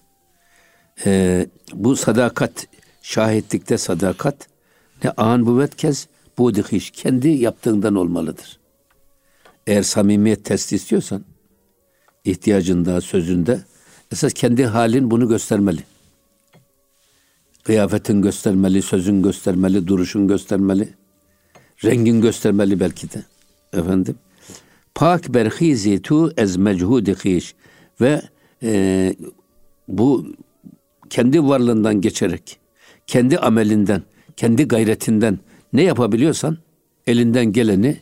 [1.07, 2.67] E, bu sadakat,
[3.03, 4.49] şahitlikte sadakat
[5.05, 6.91] ne an büvet kez bu dihiş.
[6.91, 8.61] Kendi yaptığından olmalıdır.
[9.67, 11.25] Eğer samimiyet test istiyorsan
[12.25, 13.61] ihtiyacında, sözünde
[14.13, 15.90] esas kendi halin bunu göstermeli.
[17.63, 20.89] Kıyafetin göstermeli, sözün göstermeli, duruşun göstermeli.
[21.85, 23.25] Rengin göstermeli belki de.
[23.73, 24.17] Efendim.
[24.95, 27.55] Pak berhizi tu ez mechudi hiş.
[28.01, 28.23] Ve
[28.63, 29.15] e,
[29.89, 30.27] bu
[31.11, 32.59] kendi varlığından geçerek,
[33.07, 34.03] kendi amelinden,
[34.37, 35.39] kendi gayretinden
[35.73, 36.59] ne yapabiliyorsan
[37.07, 37.97] elinden geleni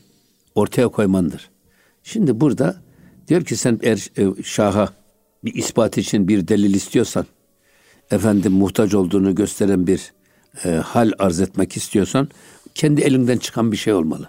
[0.54, 1.50] ortaya koymandır.
[2.02, 2.82] Şimdi burada
[3.28, 4.88] diyor ki sen eğer e, şaha
[5.44, 7.26] bir ispat için bir delil istiyorsan,
[8.10, 10.12] efendim muhtaç olduğunu gösteren bir
[10.64, 12.28] e, hal arz etmek istiyorsan,
[12.74, 14.28] kendi elinden çıkan bir şey olmalı.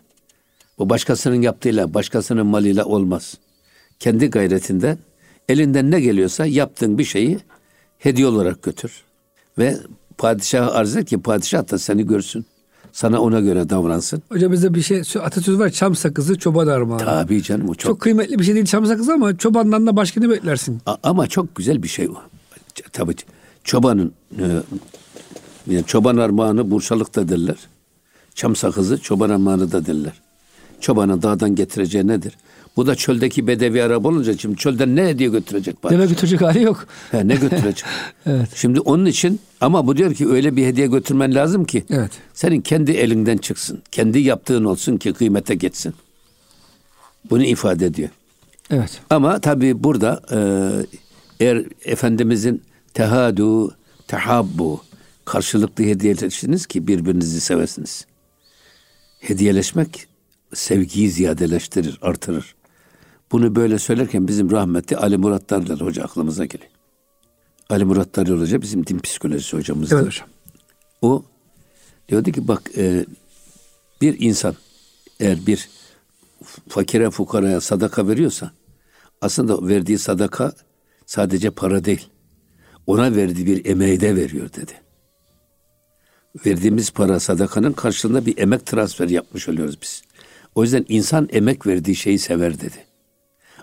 [0.79, 3.37] Bu başkasının yaptığıyla, başkasının malıyla olmaz.
[3.99, 4.97] Kendi gayretinden,
[5.49, 7.39] elinden ne geliyorsa yaptığın bir şeyi
[7.99, 9.03] hediye olarak götür.
[9.57, 9.77] Ve
[10.17, 12.45] padişaha arz et ki padişah da seni görsün.
[12.91, 14.23] Sana ona göre davransın.
[14.29, 17.05] Hocam bizde bir şey atasözü var çam sakızı çoban armağanı.
[17.05, 20.21] Tabii canım o çok, Çok kıymetli bir şey değil çam sakızı ama çobandan da başka
[20.21, 20.81] ne beklersin?
[20.85, 22.15] A- ama çok güzel bir şey o.
[22.93, 23.15] Tabii
[23.63, 24.45] çobanın e,
[25.67, 27.57] yani çoban armağanı burçalık da derler.
[28.35, 30.13] Çam sakızı çoban armağanı da derler.
[30.79, 32.37] Çobanın dağdan getireceği nedir?
[32.77, 35.93] Bu da çöldeki bedevi araba olunca şimdi çölden ne hediye götürecek bari?
[35.93, 36.87] Deve götürecek hali yok.
[37.11, 37.83] He, ne götürecek?
[38.25, 38.49] Evet.
[38.55, 42.11] Şimdi onun için ama bu diyor ki öyle bir hediye götürmen lazım ki Evet.
[42.33, 43.81] senin kendi elinden çıksın.
[43.91, 45.93] Kendi yaptığın olsun ki kıymete geçsin.
[47.29, 48.09] Bunu ifade ediyor.
[48.71, 49.01] Evet.
[49.09, 50.39] Ama tabii burada e,
[51.45, 52.61] eğer Efendimizin
[52.99, 53.75] tehadu,
[54.07, 54.81] tehabbu
[55.25, 58.05] karşılıklı hediyeleştiniz ki birbirinizi sevesiniz.
[59.19, 60.07] Hediyeleşmek
[60.53, 62.55] sevgiyi ziyadeleştirir, artırır.
[63.31, 66.71] Bunu böyle söylerken bizim rahmetli Ali Murat Darlar Hoca aklımıza geliyor.
[67.69, 69.95] Ali Murat Darlar Hoca bizim din psikolojisi hocamızdı.
[69.95, 70.27] Evet hocam.
[71.01, 71.23] O
[72.09, 73.05] diyordu ki bak e,
[74.01, 74.55] bir insan
[75.19, 75.69] eğer bir
[76.69, 78.51] fakire fukaraya sadaka veriyorsa
[79.21, 80.53] aslında verdiği sadaka
[81.05, 82.09] sadece para değil.
[82.89, 84.71] Ona verdiği bir emeği de veriyor dedi.
[86.45, 90.01] Verdiğimiz para sadakanın karşılığında bir emek transferi yapmış oluyoruz biz.
[90.55, 92.85] O yüzden insan emek verdiği şeyi sever dedi.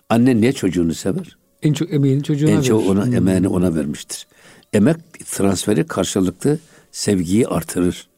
[0.09, 1.37] Anne niye çocuğunu sever?
[1.62, 2.91] En çok emeğini çocuğuna En çok verir.
[2.91, 4.27] ona emeğini ona vermiştir.
[4.73, 6.59] Emek transferi karşılıklı
[6.93, 8.09] sevgiyi artırır.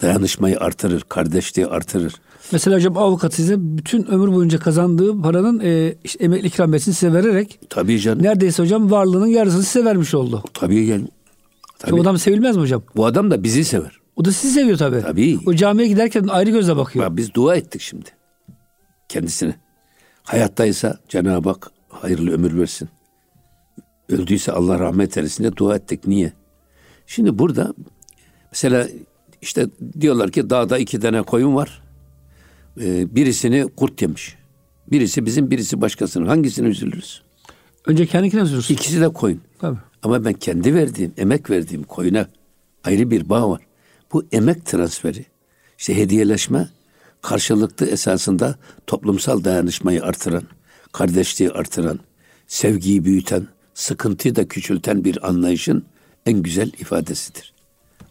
[0.00, 2.14] Dayanışmayı artırır, kardeşliği artırır.
[2.52, 7.58] Mesela hocam avukat size bütün ömür boyunca kazandığı paranın e, işte emekli ikramiyesini size vererek
[7.70, 8.22] Tabii canım.
[8.22, 10.42] neredeyse hocam varlığının yarısını size vermiş oldu.
[10.54, 11.04] Tabii yani.
[11.04, 11.10] Ki
[11.78, 11.94] Tabii.
[11.94, 12.82] o adam sevilmez mi hocam?
[12.96, 13.98] Bu adam da bizi sever.
[14.16, 15.00] O da sizi seviyor tabii.
[15.02, 15.38] Tabii.
[15.46, 17.06] O camiye giderken ayrı gözle bakıyor.
[17.06, 18.10] Bak biz dua ettik şimdi.
[19.08, 19.54] Kendisine.
[20.22, 22.88] Hayattaysa Cenab-ı Hak hayırlı ömür versin.
[24.08, 26.06] Öldüyse Allah rahmet eylesin diye dua ettik.
[26.06, 26.32] Niye?
[27.06, 27.74] Şimdi burada
[28.52, 28.88] mesela
[29.42, 29.66] işte
[30.00, 31.82] diyorlar ki dağda iki tane koyun var.
[32.80, 34.36] Ee, birisini kurt yemiş.
[34.90, 36.26] Birisi bizim, birisi başkasının.
[36.26, 37.22] Hangisine üzülürüz?
[37.86, 38.74] Önce kendine üzülürsün.
[38.74, 39.40] İkisi de koyun.
[39.58, 39.78] Tabii.
[40.02, 42.28] Ama ben kendi verdiğim, emek verdiğim koyuna
[42.84, 43.60] ayrı bir bağ var.
[44.12, 45.26] Bu emek transferi,
[45.78, 46.68] işte hediyeleşme
[47.22, 50.42] karşılıklı esasında toplumsal dayanışmayı artıran,
[50.92, 52.00] kardeşliği artıran,
[52.46, 55.84] sevgiyi büyüten, sıkıntıyı da küçülten bir anlayışın
[56.26, 57.52] en güzel ifadesidir.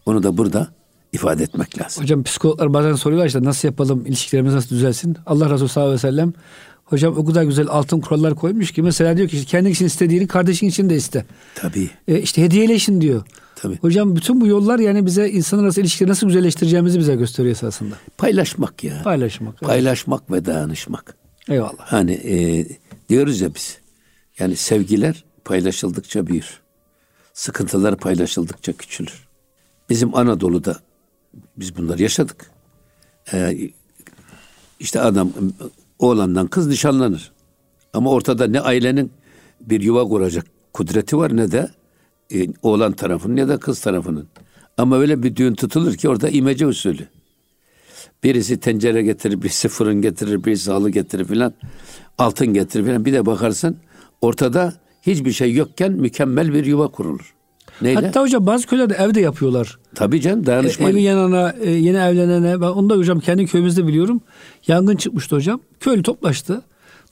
[0.06, 0.68] Onu da burada
[1.12, 2.02] ifade etmek lazım.
[2.02, 5.16] Hocam psikologlar bazen soruyorlar işte nasıl yapalım ilişkilerimiz nasıl düzelsin?
[5.26, 6.32] Allah Resulü sallallahu aleyhi ve sellem
[6.84, 10.26] hocam o kadar güzel altın kurallar koymuş ki mesela diyor ki işte kendi için istediğini
[10.26, 11.24] kardeşin için de iste.
[11.54, 13.22] Tabii, E, işte hediyeleşin diyor.
[13.56, 13.78] tabii.
[13.80, 17.94] Hocam bütün bu yollar yani bize insan arası ilişkileri nasıl güzelleştireceğimizi bize gösteriyor esasında.
[18.18, 19.02] Paylaşmak ya.
[19.04, 19.54] Paylaşmak.
[19.62, 19.68] Evet.
[19.68, 21.16] Paylaşmak ve dayanışmak.
[21.48, 21.78] Eyvallah.
[21.78, 22.66] Hani e,
[23.08, 23.78] diyoruz ya biz.
[24.38, 26.60] Yani sevgiler paylaşıldıkça büyür.
[27.34, 29.28] Sıkıntılar paylaşıldıkça küçülür.
[29.90, 30.76] Bizim Anadolu'da
[31.56, 32.50] biz bunları yaşadık.
[33.32, 33.58] e,
[34.80, 35.32] işte adam
[35.98, 37.32] oğlandan kız nişanlanır.
[37.92, 39.12] Ama ortada ne ailenin
[39.60, 41.70] bir yuva kuracak kudreti var ne de
[42.34, 44.28] e, oğlan tarafının ya da kız tarafının.
[44.76, 47.08] Ama öyle bir düğün tutulur ki orada imece usulü.
[48.24, 51.54] Birisi tencere getirir, birisi fırın getirir, birisi halı getirir filan.
[52.18, 53.04] Altın getirir filan.
[53.04, 53.76] Bir de bakarsın
[54.20, 57.34] ortada hiçbir şey yokken mükemmel bir yuva kurulur.
[57.82, 58.00] Neyle?
[58.00, 59.78] Hatta hocam bazı köylerde evde yapıyorlar.
[59.94, 60.90] Tabii canım dayanışma.
[60.90, 62.60] Evi yanana, e, yeni evlenene.
[62.60, 64.20] Ben onu da hocam kendi köyümüzde biliyorum.
[64.66, 65.60] Yangın çıkmıştı hocam.
[65.80, 66.62] Köylü toplaştı.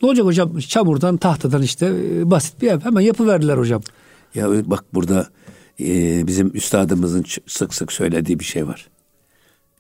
[0.03, 0.59] Ne olacak hocam?
[0.59, 2.81] Çamurdan, tahtadan işte e, basit bir ev.
[2.81, 3.83] Hemen yapıverdiler hocam.
[4.35, 5.27] Ya bak burada
[5.81, 8.89] e, bizim üstadımızın sık sık söylediği bir şey var.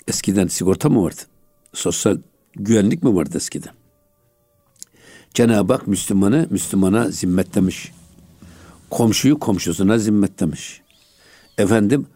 [0.08, 1.20] Eskiden sigorta mı vardı?
[1.72, 2.18] Sosyal
[2.54, 3.72] güvenlik mi vardı eskiden?
[5.34, 7.92] Cenab-ı Hak Müslümanı Müslümana zimmetlemiş.
[8.90, 10.79] Komşuyu komşusuna zimmetlemiş.
[11.60, 12.06] Efendim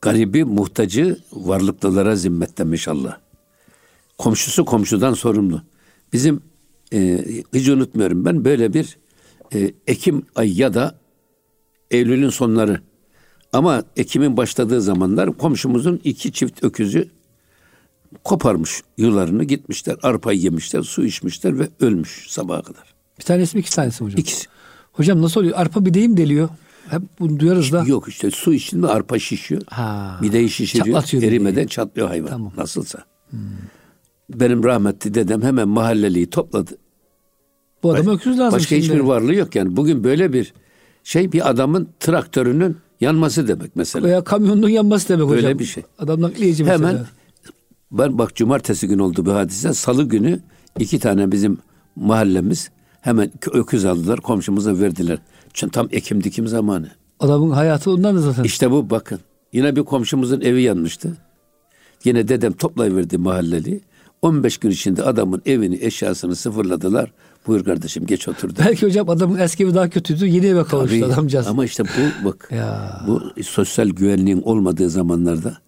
[0.00, 3.20] garibi muhtacı varlıklılara zimmetlemiş Allah.
[4.18, 5.62] Komşusu komşudan sorumlu.
[6.12, 6.40] Bizim
[6.92, 8.98] e, hiç unutmuyorum ben böyle bir
[9.54, 10.94] e, Ekim ayı ya da
[11.90, 12.80] Eylül'ün sonları
[13.52, 17.08] ama Ekim'in başladığı zamanlar komşumuzun iki çift öküzü
[18.24, 19.96] koparmış yularını gitmişler.
[20.02, 22.94] Arpayı yemişler, su içmişler ve ölmüş sabaha kadar.
[23.18, 24.20] Bir tanesi mi iki tanesi mi hocam?
[24.20, 24.46] İkisi.
[24.92, 25.54] Hocam nasıl oluyor?
[25.56, 26.48] Arpa bideğim deliyor.
[26.90, 27.84] Hep bunu duyarız da.
[27.86, 29.62] Yok işte su içinde arpa şişiyor.
[29.66, 30.18] Ha.
[30.20, 31.02] Mideyi şişiriyor.
[31.12, 31.68] Erimeden mideyi.
[31.68, 32.28] çatlıyor hayvan.
[32.28, 32.52] Tamam.
[32.56, 32.98] Nasılsa.
[34.34, 36.70] Benim rahmetli dedem hemen mahalleliyi topladı.
[37.82, 38.82] Bu adama öküz lazım Başka şimdi.
[38.82, 39.76] hiçbir varlığı yok yani.
[39.76, 40.52] Bugün böyle bir
[41.04, 44.06] şey bir adamın traktörünün yanması demek mesela.
[44.08, 45.58] Veya kamyonun yanması demek Böyle hocam.
[45.58, 45.82] bir şey.
[45.98, 46.88] Adam nakliyeci mesela.
[46.88, 47.06] Hemen
[47.90, 49.74] ben bak cumartesi günü oldu bir hadise.
[49.74, 50.40] Salı günü
[50.78, 51.58] iki tane bizim
[51.96, 52.70] mahallemiz
[53.00, 55.18] hemen öküz aldılar komşumuza verdiler.
[55.58, 56.90] Çünkü tam ekim dikim zamanı.
[57.20, 58.44] Adamın hayatı ondan da zaten.
[58.44, 59.20] İşte bu bakın.
[59.52, 61.16] Yine bir komşumuzun evi yanmıştı.
[62.04, 63.80] Yine dedem toplayıverdi mahalleli.
[64.22, 67.12] 15 gün içinde adamın evini eşyasını sıfırladılar.
[67.46, 68.50] Buyur kardeşim geç otur.
[68.50, 68.62] dedi.
[68.66, 70.26] Belki hocam adamın eski evi daha kötüydü.
[70.26, 71.12] Yeni eve kavuştu Tabii.
[71.12, 71.46] adamcağız.
[71.46, 73.00] Ama işte bu bak Ya.
[73.06, 75.58] bu sosyal güvenliğin olmadığı zamanlarda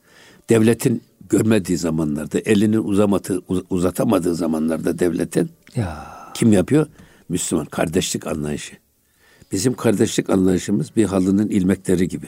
[0.50, 6.06] devletin görmediği zamanlarda elini uzamadığı, uz- uzatamadığı zamanlarda devletin Ya.
[6.34, 6.86] kim yapıyor?
[7.28, 8.76] Müslüman kardeşlik anlayışı.
[9.52, 12.26] Bizim kardeşlik anlayışımız bir halının ilmekleri gibi.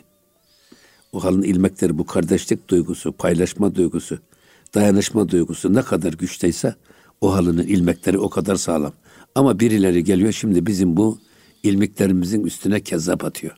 [1.12, 4.18] O halının ilmekleri bu kardeşlik duygusu, paylaşma duygusu,
[4.74, 6.74] dayanışma duygusu ne kadar güçteyse
[7.20, 8.92] o halının ilmekleri o kadar sağlam.
[9.34, 11.18] Ama birileri geliyor şimdi bizim bu
[11.62, 13.56] ilmiklerimizin üstüne kezzap atıyor.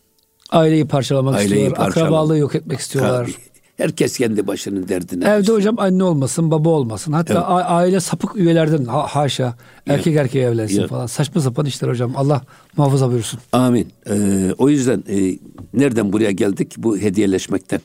[0.50, 1.76] Aileyi parçalamak Aileyi istiyorlar.
[1.76, 2.12] parçalamak.
[2.12, 3.30] Akrabalığı yok etmek istiyorlar.
[3.76, 5.28] Herkes kendi başının derdine.
[5.28, 7.12] Evde hocam anne olmasın, baba olmasın.
[7.12, 7.64] Hatta Evet.
[7.70, 9.54] aile sapık üyelerden ha- haşa
[9.86, 10.90] erkek erkeğe evlensin Yok.
[10.90, 11.06] falan.
[11.06, 12.12] Saçma sapan işler hocam.
[12.16, 12.42] Allah
[12.76, 13.40] muhafaza buyursun.
[13.52, 13.88] Amin.
[14.10, 15.38] Ee, o yüzden e,
[15.74, 16.74] nereden buraya geldik?
[16.78, 17.80] Bu hediyeleşmekten.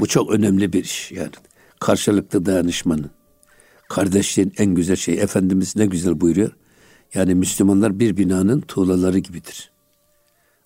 [0.00, 1.30] Bu çok önemli bir iş yani.
[1.80, 3.10] Karşılıklı dayanışmanın.
[3.88, 5.18] Kardeşliğin en güzel şeyi.
[5.18, 6.50] Efendimiz ne güzel buyuruyor.
[7.14, 9.70] Yani Müslümanlar bir binanın tuğlaları gibidir.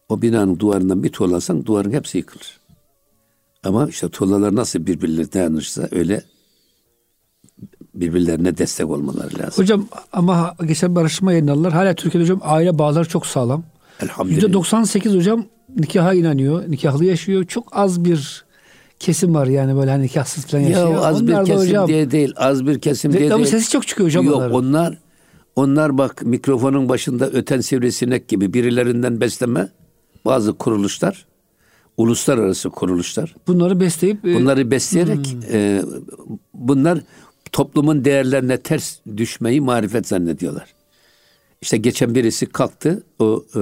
[0.09, 2.61] O binanın duvarından bir tuğlasan duvarın hepsi yıkılır.
[3.67, 6.23] Ama işte tuğlalar nasıl birbirlerine dayanırsa öyle
[7.95, 9.65] birbirlerine destek olmaları lazım.
[9.65, 11.73] Hocam ama geçen bir araştırma yayınladılar.
[11.73, 13.65] Hala Türkiye'de hocam aile bağları çok sağlam.
[14.03, 14.49] Elhamdülillah.
[14.49, 15.45] %98 hocam
[15.77, 16.71] nikaha inanıyor.
[16.71, 17.45] Nikahlı yaşıyor.
[17.45, 18.45] Çok az bir
[19.01, 20.91] kesim var yani böyle hani nikahsız falan yaşıyor.
[20.91, 23.45] Ya az bir Onlar da kesim hocam, diye değil, az bir kesim diye değil.
[23.45, 24.55] sesi çok çıkıyor hocam Yok onların.
[24.57, 24.99] onlar
[25.57, 29.69] onlar bak mikrofonun başında öten sivrisinek gibi birilerinden besleme
[30.25, 31.27] bazı kuruluşlar,
[31.97, 33.35] uluslararası kuruluşlar.
[33.47, 35.41] Bunları besleyip e, Bunları besleyerek Hmm.
[35.53, 35.83] e,
[36.55, 36.99] bunlar
[37.53, 40.75] toplumun değerlerine ters düşmeyi marifet zannediyorlar.
[41.63, 43.61] İşte geçen birisi kalktı o e,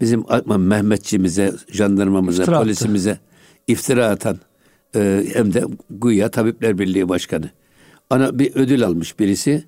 [0.00, 0.24] bizim
[0.56, 2.64] Mehmetçimize, jandarmamıza, İftira attı.
[2.64, 3.18] polisimize
[3.66, 4.38] iftira atan
[4.96, 7.50] e, hem de güya Tabipler Birliği Başkanı.
[8.10, 9.64] Ana bir ödül almış birisi.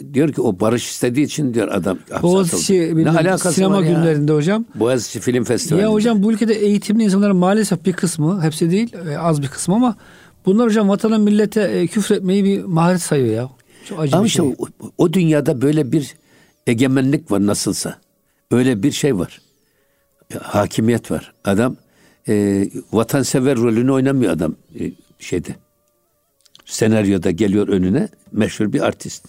[0.00, 3.90] E, Diyor ki o barış istediği için diyor adam Boğaziçi Ne alakası sinema var ya?
[3.92, 4.64] günlerinde hocam.
[4.74, 5.82] Boğaziçi Film Festivali.
[5.82, 9.74] Ya hocam bu ülkede eğitimli insanların maalesef bir kısmı, hepsi değil, e, az bir kısmı
[9.74, 9.96] ama
[10.46, 13.50] bunlar hocam vatana millete e, küfretmeyi bir maharet sayıyor ya.
[13.88, 14.54] Çok acı Ama işte şey.
[14.58, 14.66] o,
[14.98, 16.14] o dünyada böyle bir
[16.66, 17.96] egemenlik var nasılsa.
[18.50, 19.40] Öyle bir şey var.
[20.34, 21.32] Ya, Hakimiyet var.
[21.44, 21.76] Adam
[22.28, 25.56] e, vatansever rolünü oynamıyor adam e, şeyde.
[26.70, 29.26] Senaryoda geliyor önüne meşhur bir artist.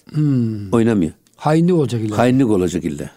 [0.71, 1.11] Oynamıyor.
[1.35, 2.17] Hainlik olacak illa.
[2.17, 3.09] Hainlik olacak illa.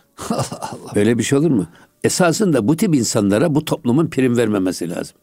[0.94, 1.66] Öyle bir şey olur mu?
[2.04, 5.16] Esasında bu tip insanlara bu toplumun prim vermemesi lazım.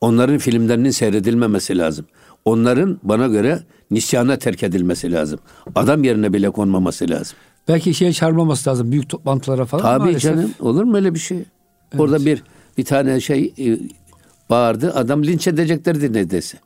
[0.00, 2.06] Onların filmlerinin seyredilmemesi lazım.
[2.44, 5.40] Onların bana göre nisyana terk edilmesi lazım.
[5.74, 7.36] Adam yerine bile konmaması lazım.
[7.68, 9.82] Belki şeye çağrılmaması lazım büyük toplantılara falan.
[9.82, 10.22] Tabii maalesef.
[10.22, 11.38] canım olur mu öyle bir şey?
[11.98, 12.42] Orada bir
[12.78, 13.78] bir tane şey e,
[14.50, 14.92] bağırdı.
[14.94, 16.58] Adam linç edeceklerdi neredeyse.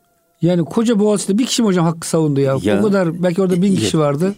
[0.43, 2.57] Yani koca Boğaziçi'de bir kişi mi hocam hakkı savundu ya?
[2.63, 2.81] Ya.
[2.81, 4.35] O kadar belki orada bin kişi vardı.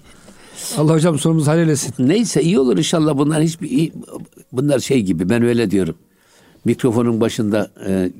[0.76, 1.94] Allah hocam sonumuzu halel etsin.
[1.98, 3.92] Neyse iyi olur inşallah bunlar hiçbir
[4.52, 5.94] bunlar şey gibi ben öyle diyorum.
[6.64, 8.10] Mikrofonun başında e,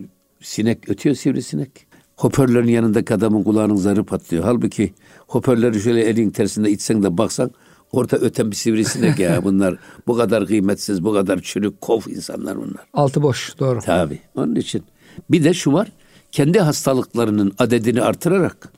[0.41, 1.71] sinek ötüyor sivrisinek.
[2.17, 4.45] Hoparlörün yanındaki adamın kulağının zarı patlıyor.
[4.45, 4.95] Halbuki
[5.27, 7.51] hoparlörü şöyle elin tersinde itsen de baksan
[7.93, 12.87] orada öten bir sivrisinek ya bunlar bu kadar kıymetsiz bu kadar çürük kof insanlar bunlar.
[12.93, 13.79] Altı boş doğru.
[13.81, 14.19] Tabii.
[14.35, 14.83] Onun için
[15.31, 15.89] bir de şu var.
[16.33, 18.73] Kendi hastalıklarının adedini artırarak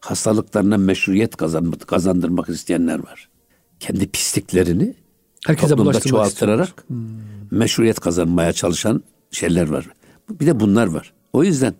[0.00, 3.28] hastalıklarına meşruiyet kazan, kazandırmak isteyenler var.
[3.80, 4.94] Kendi pisliklerini
[5.46, 6.84] Herkese toplumda çoğaltırarak
[7.50, 9.88] meşruiyet kazanmaya çalışan şeyler var.
[10.30, 11.12] Bir de bunlar var.
[11.32, 11.74] O yüzden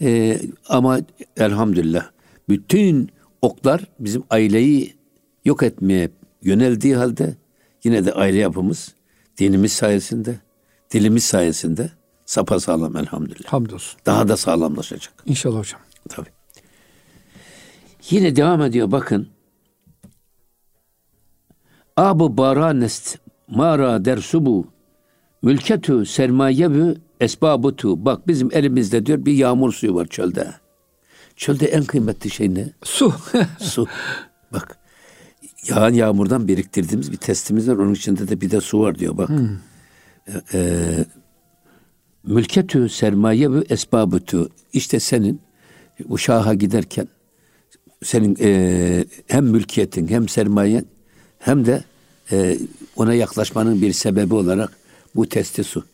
[0.00, 1.00] e, ama
[1.36, 2.10] elhamdülillah
[2.48, 3.10] bütün
[3.42, 4.94] oklar bizim aileyi
[5.44, 6.10] yok etmeye
[6.42, 7.36] yöneldiği halde
[7.84, 8.94] yine de aile yapımız
[9.38, 10.38] dinimiz sayesinde,
[10.90, 11.90] dilimiz sayesinde
[12.28, 13.52] sapasağlam elhamdülillah.
[13.52, 14.00] Hamdolsun.
[14.06, 15.14] Daha da sağlamlaşacak.
[15.26, 15.80] İnşallah hocam.
[16.08, 16.28] Tabii.
[18.10, 19.28] Yine devam ediyor bakın.
[21.96, 24.66] Abu baranest mara dersubu
[25.42, 28.04] mülketü sermayebü esbabutu.
[28.04, 30.54] Bak bizim elimizde diyor bir yağmur suyu var çölde.
[31.36, 32.72] Çölde en kıymetli şey ne?
[32.84, 33.14] Su.
[33.58, 33.86] Su.
[34.52, 34.78] Bak
[35.66, 37.76] yağan yağmurdan biriktirdiğimiz bir testimiz var.
[37.76, 39.30] Onun içinde de bir de su var diyor bak.
[40.54, 41.04] Ee,
[42.28, 44.48] mülketü sermaye ve esbabütü.
[44.72, 45.40] İşte senin
[46.08, 47.08] uşağa giderken
[48.02, 50.84] senin e, hem mülkiyetin hem sermayen
[51.38, 51.84] hem de
[52.32, 52.58] e,
[52.96, 54.76] ona yaklaşmanın bir sebebi olarak
[55.14, 55.84] bu testi su.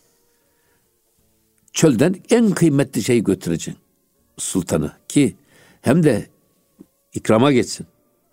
[1.72, 3.82] Çölden en kıymetli şeyi götüreceksin
[4.38, 5.36] sultanı ki
[5.80, 6.26] hem de
[7.14, 7.86] ikrama geçsin.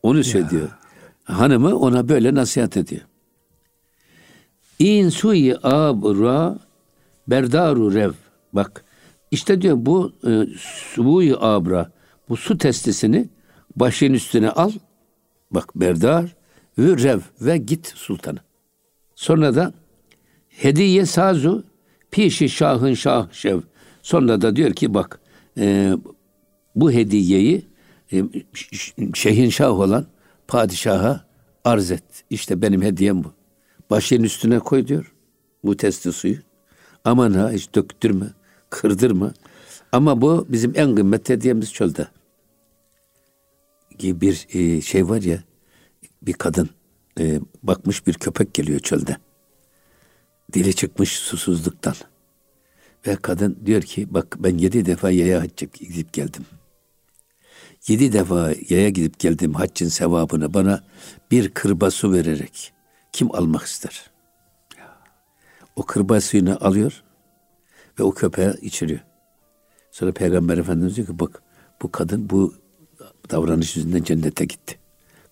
[0.03, 0.69] Onu söylüyor.
[1.23, 3.01] Hanımı ona böyle nasihat ediyor.
[4.79, 6.59] İn suyi abra
[7.27, 8.11] berdaru rev.
[8.53, 8.85] Bak
[9.31, 11.91] işte diyor bu e, suyi abra
[12.29, 13.29] bu su testisini
[13.75, 14.71] başın üstüne al.
[15.51, 16.35] Bak berdar
[16.77, 18.39] ve rev ve git sultanı.
[19.15, 19.73] Sonra da
[20.49, 21.63] hediye sazu
[22.11, 23.59] pişi şahın şah şev.
[24.01, 25.19] Sonra da diyor ki bak
[25.57, 25.93] e,
[26.75, 27.65] bu hediyeyi
[28.11, 30.05] e, ş- ş- şeyhin şah olan
[30.47, 31.25] padişaha
[31.63, 32.03] arz et.
[32.29, 33.33] İşte benim hediyem bu.
[33.89, 35.13] Başın üstüne koy diyor
[35.63, 36.37] bu testi suyu.
[37.05, 38.25] Aman ha hiç döktürme,
[38.69, 39.33] kırdırma.
[39.91, 42.07] Ama bu bizim en kıymetli hediyemiz çölde.
[44.03, 45.43] Bir e, şey var ya,
[46.21, 46.69] bir kadın
[47.19, 49.17] e, bakmış bir köpek geliyor çölde.
[50.53, 51.95] Dili çıkmış susuzluktan.
[53.07, 56.45] Ve kadın diyor ki bak ben yedi defa yaya gidip geldim.
[57.87, 60.83] Yedi defa yaya gidip geldim haccın sevabını bana
[61.31, 62.73] bir kırba su vererek
[63.11, 64.10] kim almak ister?
[65.75, 67.03] O kırba suyunu alıyor
[67.99, 68.99] ve o köpeğe içiriyor.
[69.91, 71.41] Sonra Peygamber Efendimiz diyor ki bak
[71.81, 72.53] bu kadın bu
[73.31, 74.79] davranış yüzünden cennete gitti.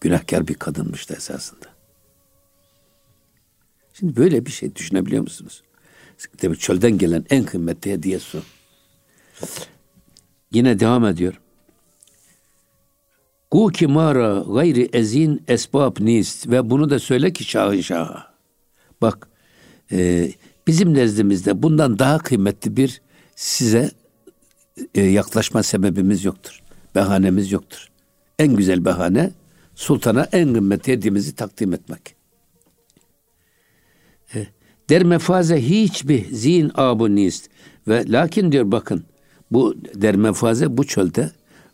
[0.02, 1.66] Günahkar bir kadınmış da esasında.
[3.94, 5.64] Şimdi böyle bir şey düşünebiliyor musunuz?
[6.42, 8.44] Demek çölden gelen en kıymetli hediye su.
[10.52, 11.42] Yine devam ediyor.
[13.52, 18.34] Ku ki mara gayri ezin esbab nist ve bunu da söyle ki şahı şaha.
[19.02, 19.29] Bak
[19.92, 20.32] e,
[20.68, 23.02] bizim nezdimizde bundan daha kıymetli bir
[23.36, 23.92] size
[24.96, 26.62] e, yaklaşma sebebimiz yoktur.
[26.96, 27.88] Behanemiz yoktur.
[28.40, 29.32] En güzel bahane
[29.76, 32.16] sultana en kıymetli hediyemizi takdim etmek.
[34.36, 34.48] E,
[34.90, 37.50] Der mefaze hiçbir zin abu nist
[37.88, 39.04] ve lakin diyor bakın
[39.52, 41.32] bu der mefaze bu çölde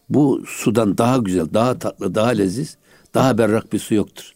[0.10, 2.78] bu sudan daha güzel, daha tatlı, daha leziz,
[3.14, 4.34] daha berrak bir su yoktur.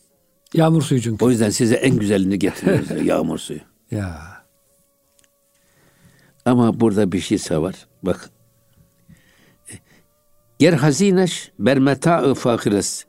[0.54, 1.26] Yağmur suyu çünkü.
[1.26, 3.60] O yüzden size en güzelini getiriyoruz yağmur suyu.
[3.92, 4.44] Ya.
[6.46, 7.76] Ama burada bir şey var.
[8.04, 8.30] Bak.
[10.60, 13.06] Ger hazineş bermeta fakires.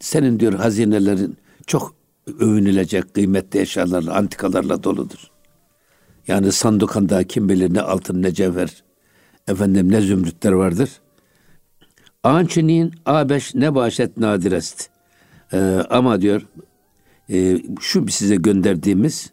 [0.00, 1.94] Senin diyor hazinelerin çok
[2.40, 5.30] övünülecek kıymetli eşyalarla, antikalarla doludur.
[6.28, 8.84] Yani sandukanda kim bilir ne altın ne cevher,
[9.48, 10.90] efendim ne zümrütler vardır.
[12.22, 14.90] Ançinin abeş ne başet nadirest.
[15.52, 15.58] Ee,
[15.90, 16.42] ama diyor
[17.30, 19.32] e, şu size gönderdiğimiz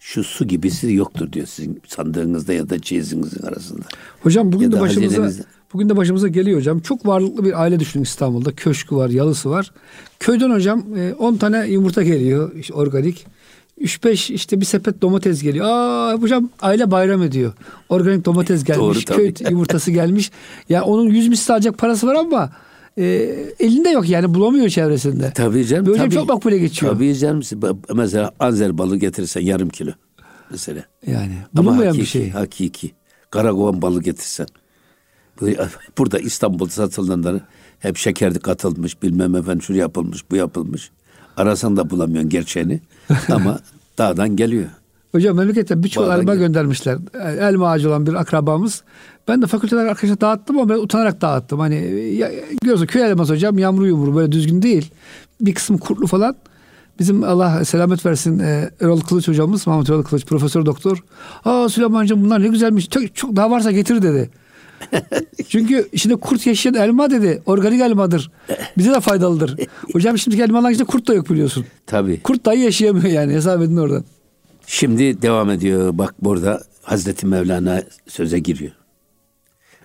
[0.00, 3.82] şu su gibisi yoktur diyor sizin sandığınızda ya da çeyizinizin arasında.
[4.22, 5.42] Hocam bugün Ya de başımıza hazinenizde.
[5.72, 6.80] bugün de başımıza geliyor hocam.
[6.80, 8.52] Çok varlıklı bir aile düşünün İstanbul'da.
[8.52, 9.72] Köşkü var, yalısı var.
[10.20, 13.26] Köyden hocam e, 10 tane yumurta geliyor işte organik.
[13.80, 15.66] 3-5 işte bir sepet domates geliyor.
[15.68, 17.52] Aa hocam aile bayram ediyor.
[17.88, 18.80] Organik domates gelmiş.
[18.80, 19.34] Doğru, tabii.
[19.34, 20.30] köy yumurtası gelmiş.
[20.68, 22.50] Ya onun 100 misli alacak parası var ama
[22.98, 23.04] e,
[23.60, 25.32] elinde yok yani bulamıyor çevresinde.
[25.34, 25.86] Tabii canım.
[25.86, 26.92] Böyle tabii, çok makbule geçiyor.
[26.92, 27.42] Tabii canım.
[27.94, 29.90] Mesela anzer balı getirirsen yarım kilo.
[30.50, 30.84] Mesela.
[31.06, 32.30] Yani Ama bulunmayan hakiki, bir şey.
[32.30, 32.92] Hakiki.
[33.30, 34.46] Karakovan balı getirsen.
[35.40, 35.46] Bu-
[35.98, 37.40] Burada İstanbul'da satılanları
[37.78, 40.90] hep şekerli katılmış, bilmem efendim şu yapılmış, bu yapılmış.
[41.36, 42.80] Arasan da bulamıyorsun gerçeğini.
[43.28, 43.60] Ama
[43.98, 44.66] dağdan geliyor.
[45.12, 46.98] Hocam memlekette birçok elma gel- göndermişler.
[47.40, 48.82] Elma ağacı olan bir akrabamız.
[49.30, 51.58] Ben de fakülteler arkadaşlar dağıttım ama ben utanarak dağıttım.
[51.58, 51.74] Hani
[52.14, 52.30] ya,
[52.62, 54.90] görüyorsun köy elması hocam yamru yumru böyle düzgün değil.
[55.40, 56.36] Bir kısmı kurtlu falan.
[56.98, 61.04] Bizim Allah selamet versin e, Erol Kılıç hocamız, Mahmut Erol Kılıç, profesör doktor.
[61.44, 62.88] Aa Süleyman'cığım bunlar ne güzelmiş.
[62.88, 64.30] Çok, çok daha varsa getir dedi.
[65.48, 67.42] Çünkü içinde kurt yaşayan elma dedi.
[67.46, 68.30] Organik elmadır.
[68.78, 69.56] Bize de faydalıdır.
[69.92, 71.64] Hocam şimdiki elmaların içinde kurt da yok biliyorsun.
[71.86, 72.20] Tabii.
[72.22, 74.04] Kurt dahi yaşayamıyor yani hesap edin oradan.
[74.66, 75.98] Şimdi devam ediyor.
[75.98, 78.72] Bak burada Hazreti Mevlana söze giriyor.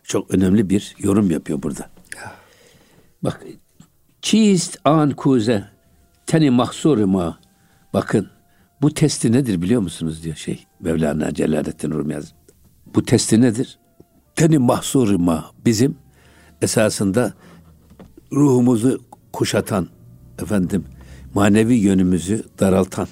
[0.07, 1.89] Çok önemli bir yorum yapıyor burada.
[3.23, 3.43] Bak.
[4.21, 5.65] Çiist an kuze
[6.25, 7.39] teni mahsurima.
[7.93, 8.29] Bakın
[8.81, 12.57] bu testi nedir biliyor musunuz diyor şey Mevlana Celaleddin Rumi Hazretleri.
[12.85, 13.79] Bu testi nedir?
[14.35, 15.97] Teni mahsurima bizim
[16.61, 17.33] esasında
[18.31, 19.01] ruhumuzu
[19.33, 19.89] kuşatan
[20.41, 20.85] efendim
[21.33, 23.07] manevi yönümüzü daraltan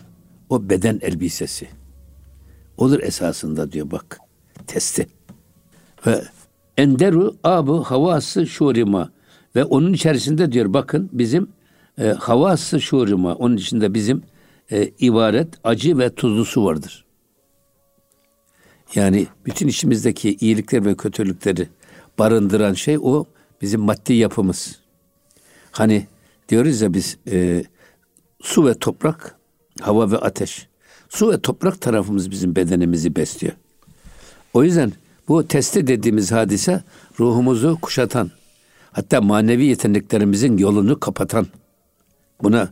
[0.49, 1.67] o beden elbisesi.
[2.77, 4.19] Olur esasında diyor bak
[4.67, 5.07] testi.
[6.07, 6.23] Ve
[6.77, 9.11] enderu abu havası şurima
[9.55, 11.47] ve onun içerisinde diyor bakın bizim
[11.97, 14.23] e, havası şurima onun içinde bizim
[14.71, 17.05] e, ibaret acı ve tuzlu su vardır.
[18.95, 21.67] Yani bütün işimizdeki iyilikler ve kötülükleri
[22.19, 23.25] barındıran şey o
[23.61, 24.79] bizim maddi yapımız.
[25.71, 26.07] Hani
[26.49, 27.63] diyoruz ya biz e,
[28.41, 29.35] su ve toprak,
[29.81, 30.67] hava ve ateş.
[31.09, 33.53] Su ve toprak tarafımız bizim bedenimizi besliyor.
[34.53, 34.91] O yüzden
[35.27, 36.83] bu testi dediğimiz hadise
[37.19, 38.31] ruhumuzu kuşatan,
[38.91, 41.47] hatta manevi yeteneklerimizin yolunu kapatan.
[42.43, 42.69] Buna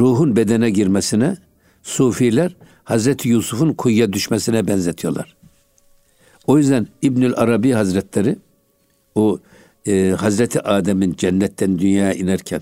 [0.00, 1.36] ruhun bedene girmesine
[1.82, 5.36] sufiler Hazreti Yusuf'un kuyuya düşmesine benzetiyorlar.
[6.46, 8.36] O yüzden İbnül Arabi Hazretleri
[9.14, 9.38] o
[9.86, 12.60] e, Hazreti Adem'in cennetten dünyaya inerken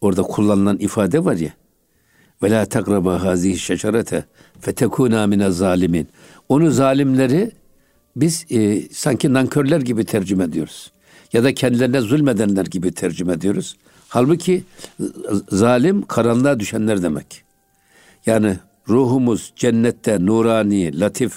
[0.00, 1.50] orada kullanılan ifade var ya
[2.42, 4.24] ve la takraba hazihi şecerete
[4.60, 6.08] fetekuna mine zalimin.
[6.48, 7.52] Onu zalimleri
[8.16, 10.92] biz e, sanki nankörler gibi tercüme ediyoruz.
[11.32, 13.76] Ya da kendilerine zulmedenler gibi tercüme ediyoruz.
[14.08, 14.64] Halbuki
[15.00, 15.04] e,
[15.50, 17.42] zalim karanlığa düşenler demek.
[18.26, 18.56] Yani
[18.88, 21.32] ruhumuz cennette nurani, latif,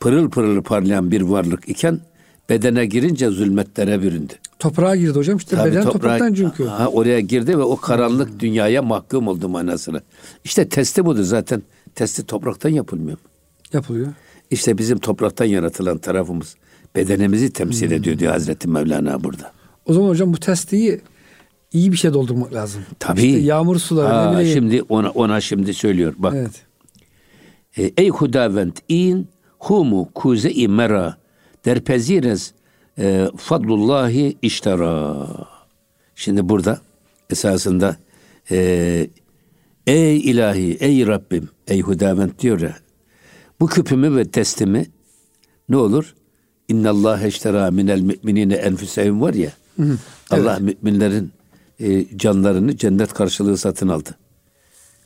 [0.00, 2.00] pırıl pırıl parlayan bir varlık iken
[2.50, 4.32] bedene girince zulmetlere büründü.
[4.58, 6.64] Toprağa girdi hocam işte Tabii beden toprağa- topraktan çünkü.
[6.64, 10.02] Ha, oraya girdi ve o karanlık dünyaya mahkum oldu manasını.
[10.44, 11.62] İşte testi budur zaten.
[11.94, 13.18] Testi topraktan yapılmıyor.
[13.72, 14.06] Yapılıyor.
[14.50, 16.56] İşte bizim topraktan yaratılan tarafımız
[16.96, 19.52] bedenimizi temsil ediyor diyor Hazreti Mevlana burada.
[19.86, 21.00] O zaman hocam bu testiyi
[21.72, 22.82] iyi bir şey doldurmak lazım.
[22.98, 23.26] Tabii.
[23.26, 24.54] İşte yağmur suları Ha, ne bileyim.
[24.58, 26.14] şimdi ona ona şimdi söylüyor.
[26.18, 26.34] Bak.
[26.36, 26.62] Evet.
[27.76, 29.28] E, Ey hudavent in
[29.58, 31.16] humu kuze-i mera
[31.64, 32.52] derpezirez
[32.98, 35.26] e, fadlullahi iştara.
[36.14, 36.80] Şimdi burada
[37.30, 37.96] esasında
[38.50, 39.06] e,
[39.86, 42.76] ey ilahi, ey Rabbim, ey hudavent diyor ya.
[43.60, 44.86] Bu küpümü ve testimi
[45.68, 46.14] ne olur?
[46.68, 49.52] İnnallâhe eşterâ minel müminine enfusehum var ya.
[50.30, 51.32] Allah müminlerin
[51.80, 54.10] e, canlarını cennet karşılığı satın aldı.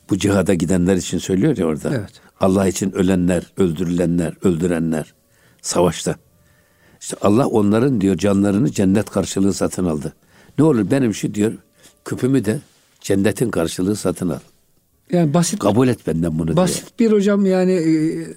[0.09, 1.89] Bu cihada gidenler için söylüyor ya orada.
[1.95, 2.21] Evet.
[2.39, 5.13] Allah için ölenler, öldürülenler, öldürenler
[5.61, 6.15] savaşta.
[7.01, 10.13] İşte Allah onların diyor canlarını cennet karşılığı satın aldı.
[10.57, 11.53] Ne olur benim şu diyor
[12.05, 12.59] küpümü de
[13.01, 14.39] cennetin karşılığı satın al.
[15.11, 17.81] Yani basit Kabul et benden bunu basit bir hocam yani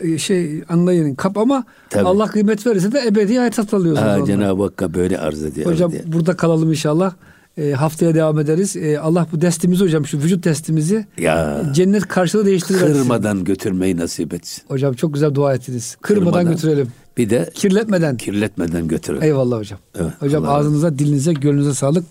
[0.00, 2.04] e, şey anlayın kap ama Tabii.
[2.04, 4.26] Allah kıymet verirse de ebedi hayat alıyorsunuz.
[4.26, 5.70] Cenab-ı Hakk'a böyle arz ediyor.
[5.72, 6.02] Hocam diye.
[6.06, 7.14] burada kalalım inşallah.
[7.58, 8.76] E, haftaya devam ederiz.
[8.76, 12.78] E, Allah bu testimizi hocam şu vücut testimizi Ya cennet karşılığı değiştirir.
[12.78, 14.62] kırmadan götürmeyi nasip etsin.
[14.68, 15.96] Hocam çok güzel dua ettiniz.
[16.00, 16.52] Kırmadan, Kırmadan.
[16.52, 16.88] götürelim.
[17.16, 18.16] Bir de Kirletmeden.
[18.16, 19.22] kirletmeden götürelim.
[19.22, 19.78] Eyvallah hocam.
[20.00, 22.04] Evet, hocam Allah ağzınıza, dilinize, gönlünüze sağlık.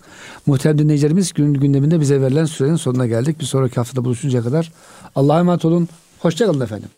[0.46, 3.40] Muhterem dinleyicilerimiz günün gündeminde bize verilen sürenin sonuna geldik.
[3.40, 4.72] Bir sonraki haftada buluşuncaya kadar
[5.14, 5.88] Allah'a emanet olun.
[6.18, 6.88] Hoşçakalın efendim.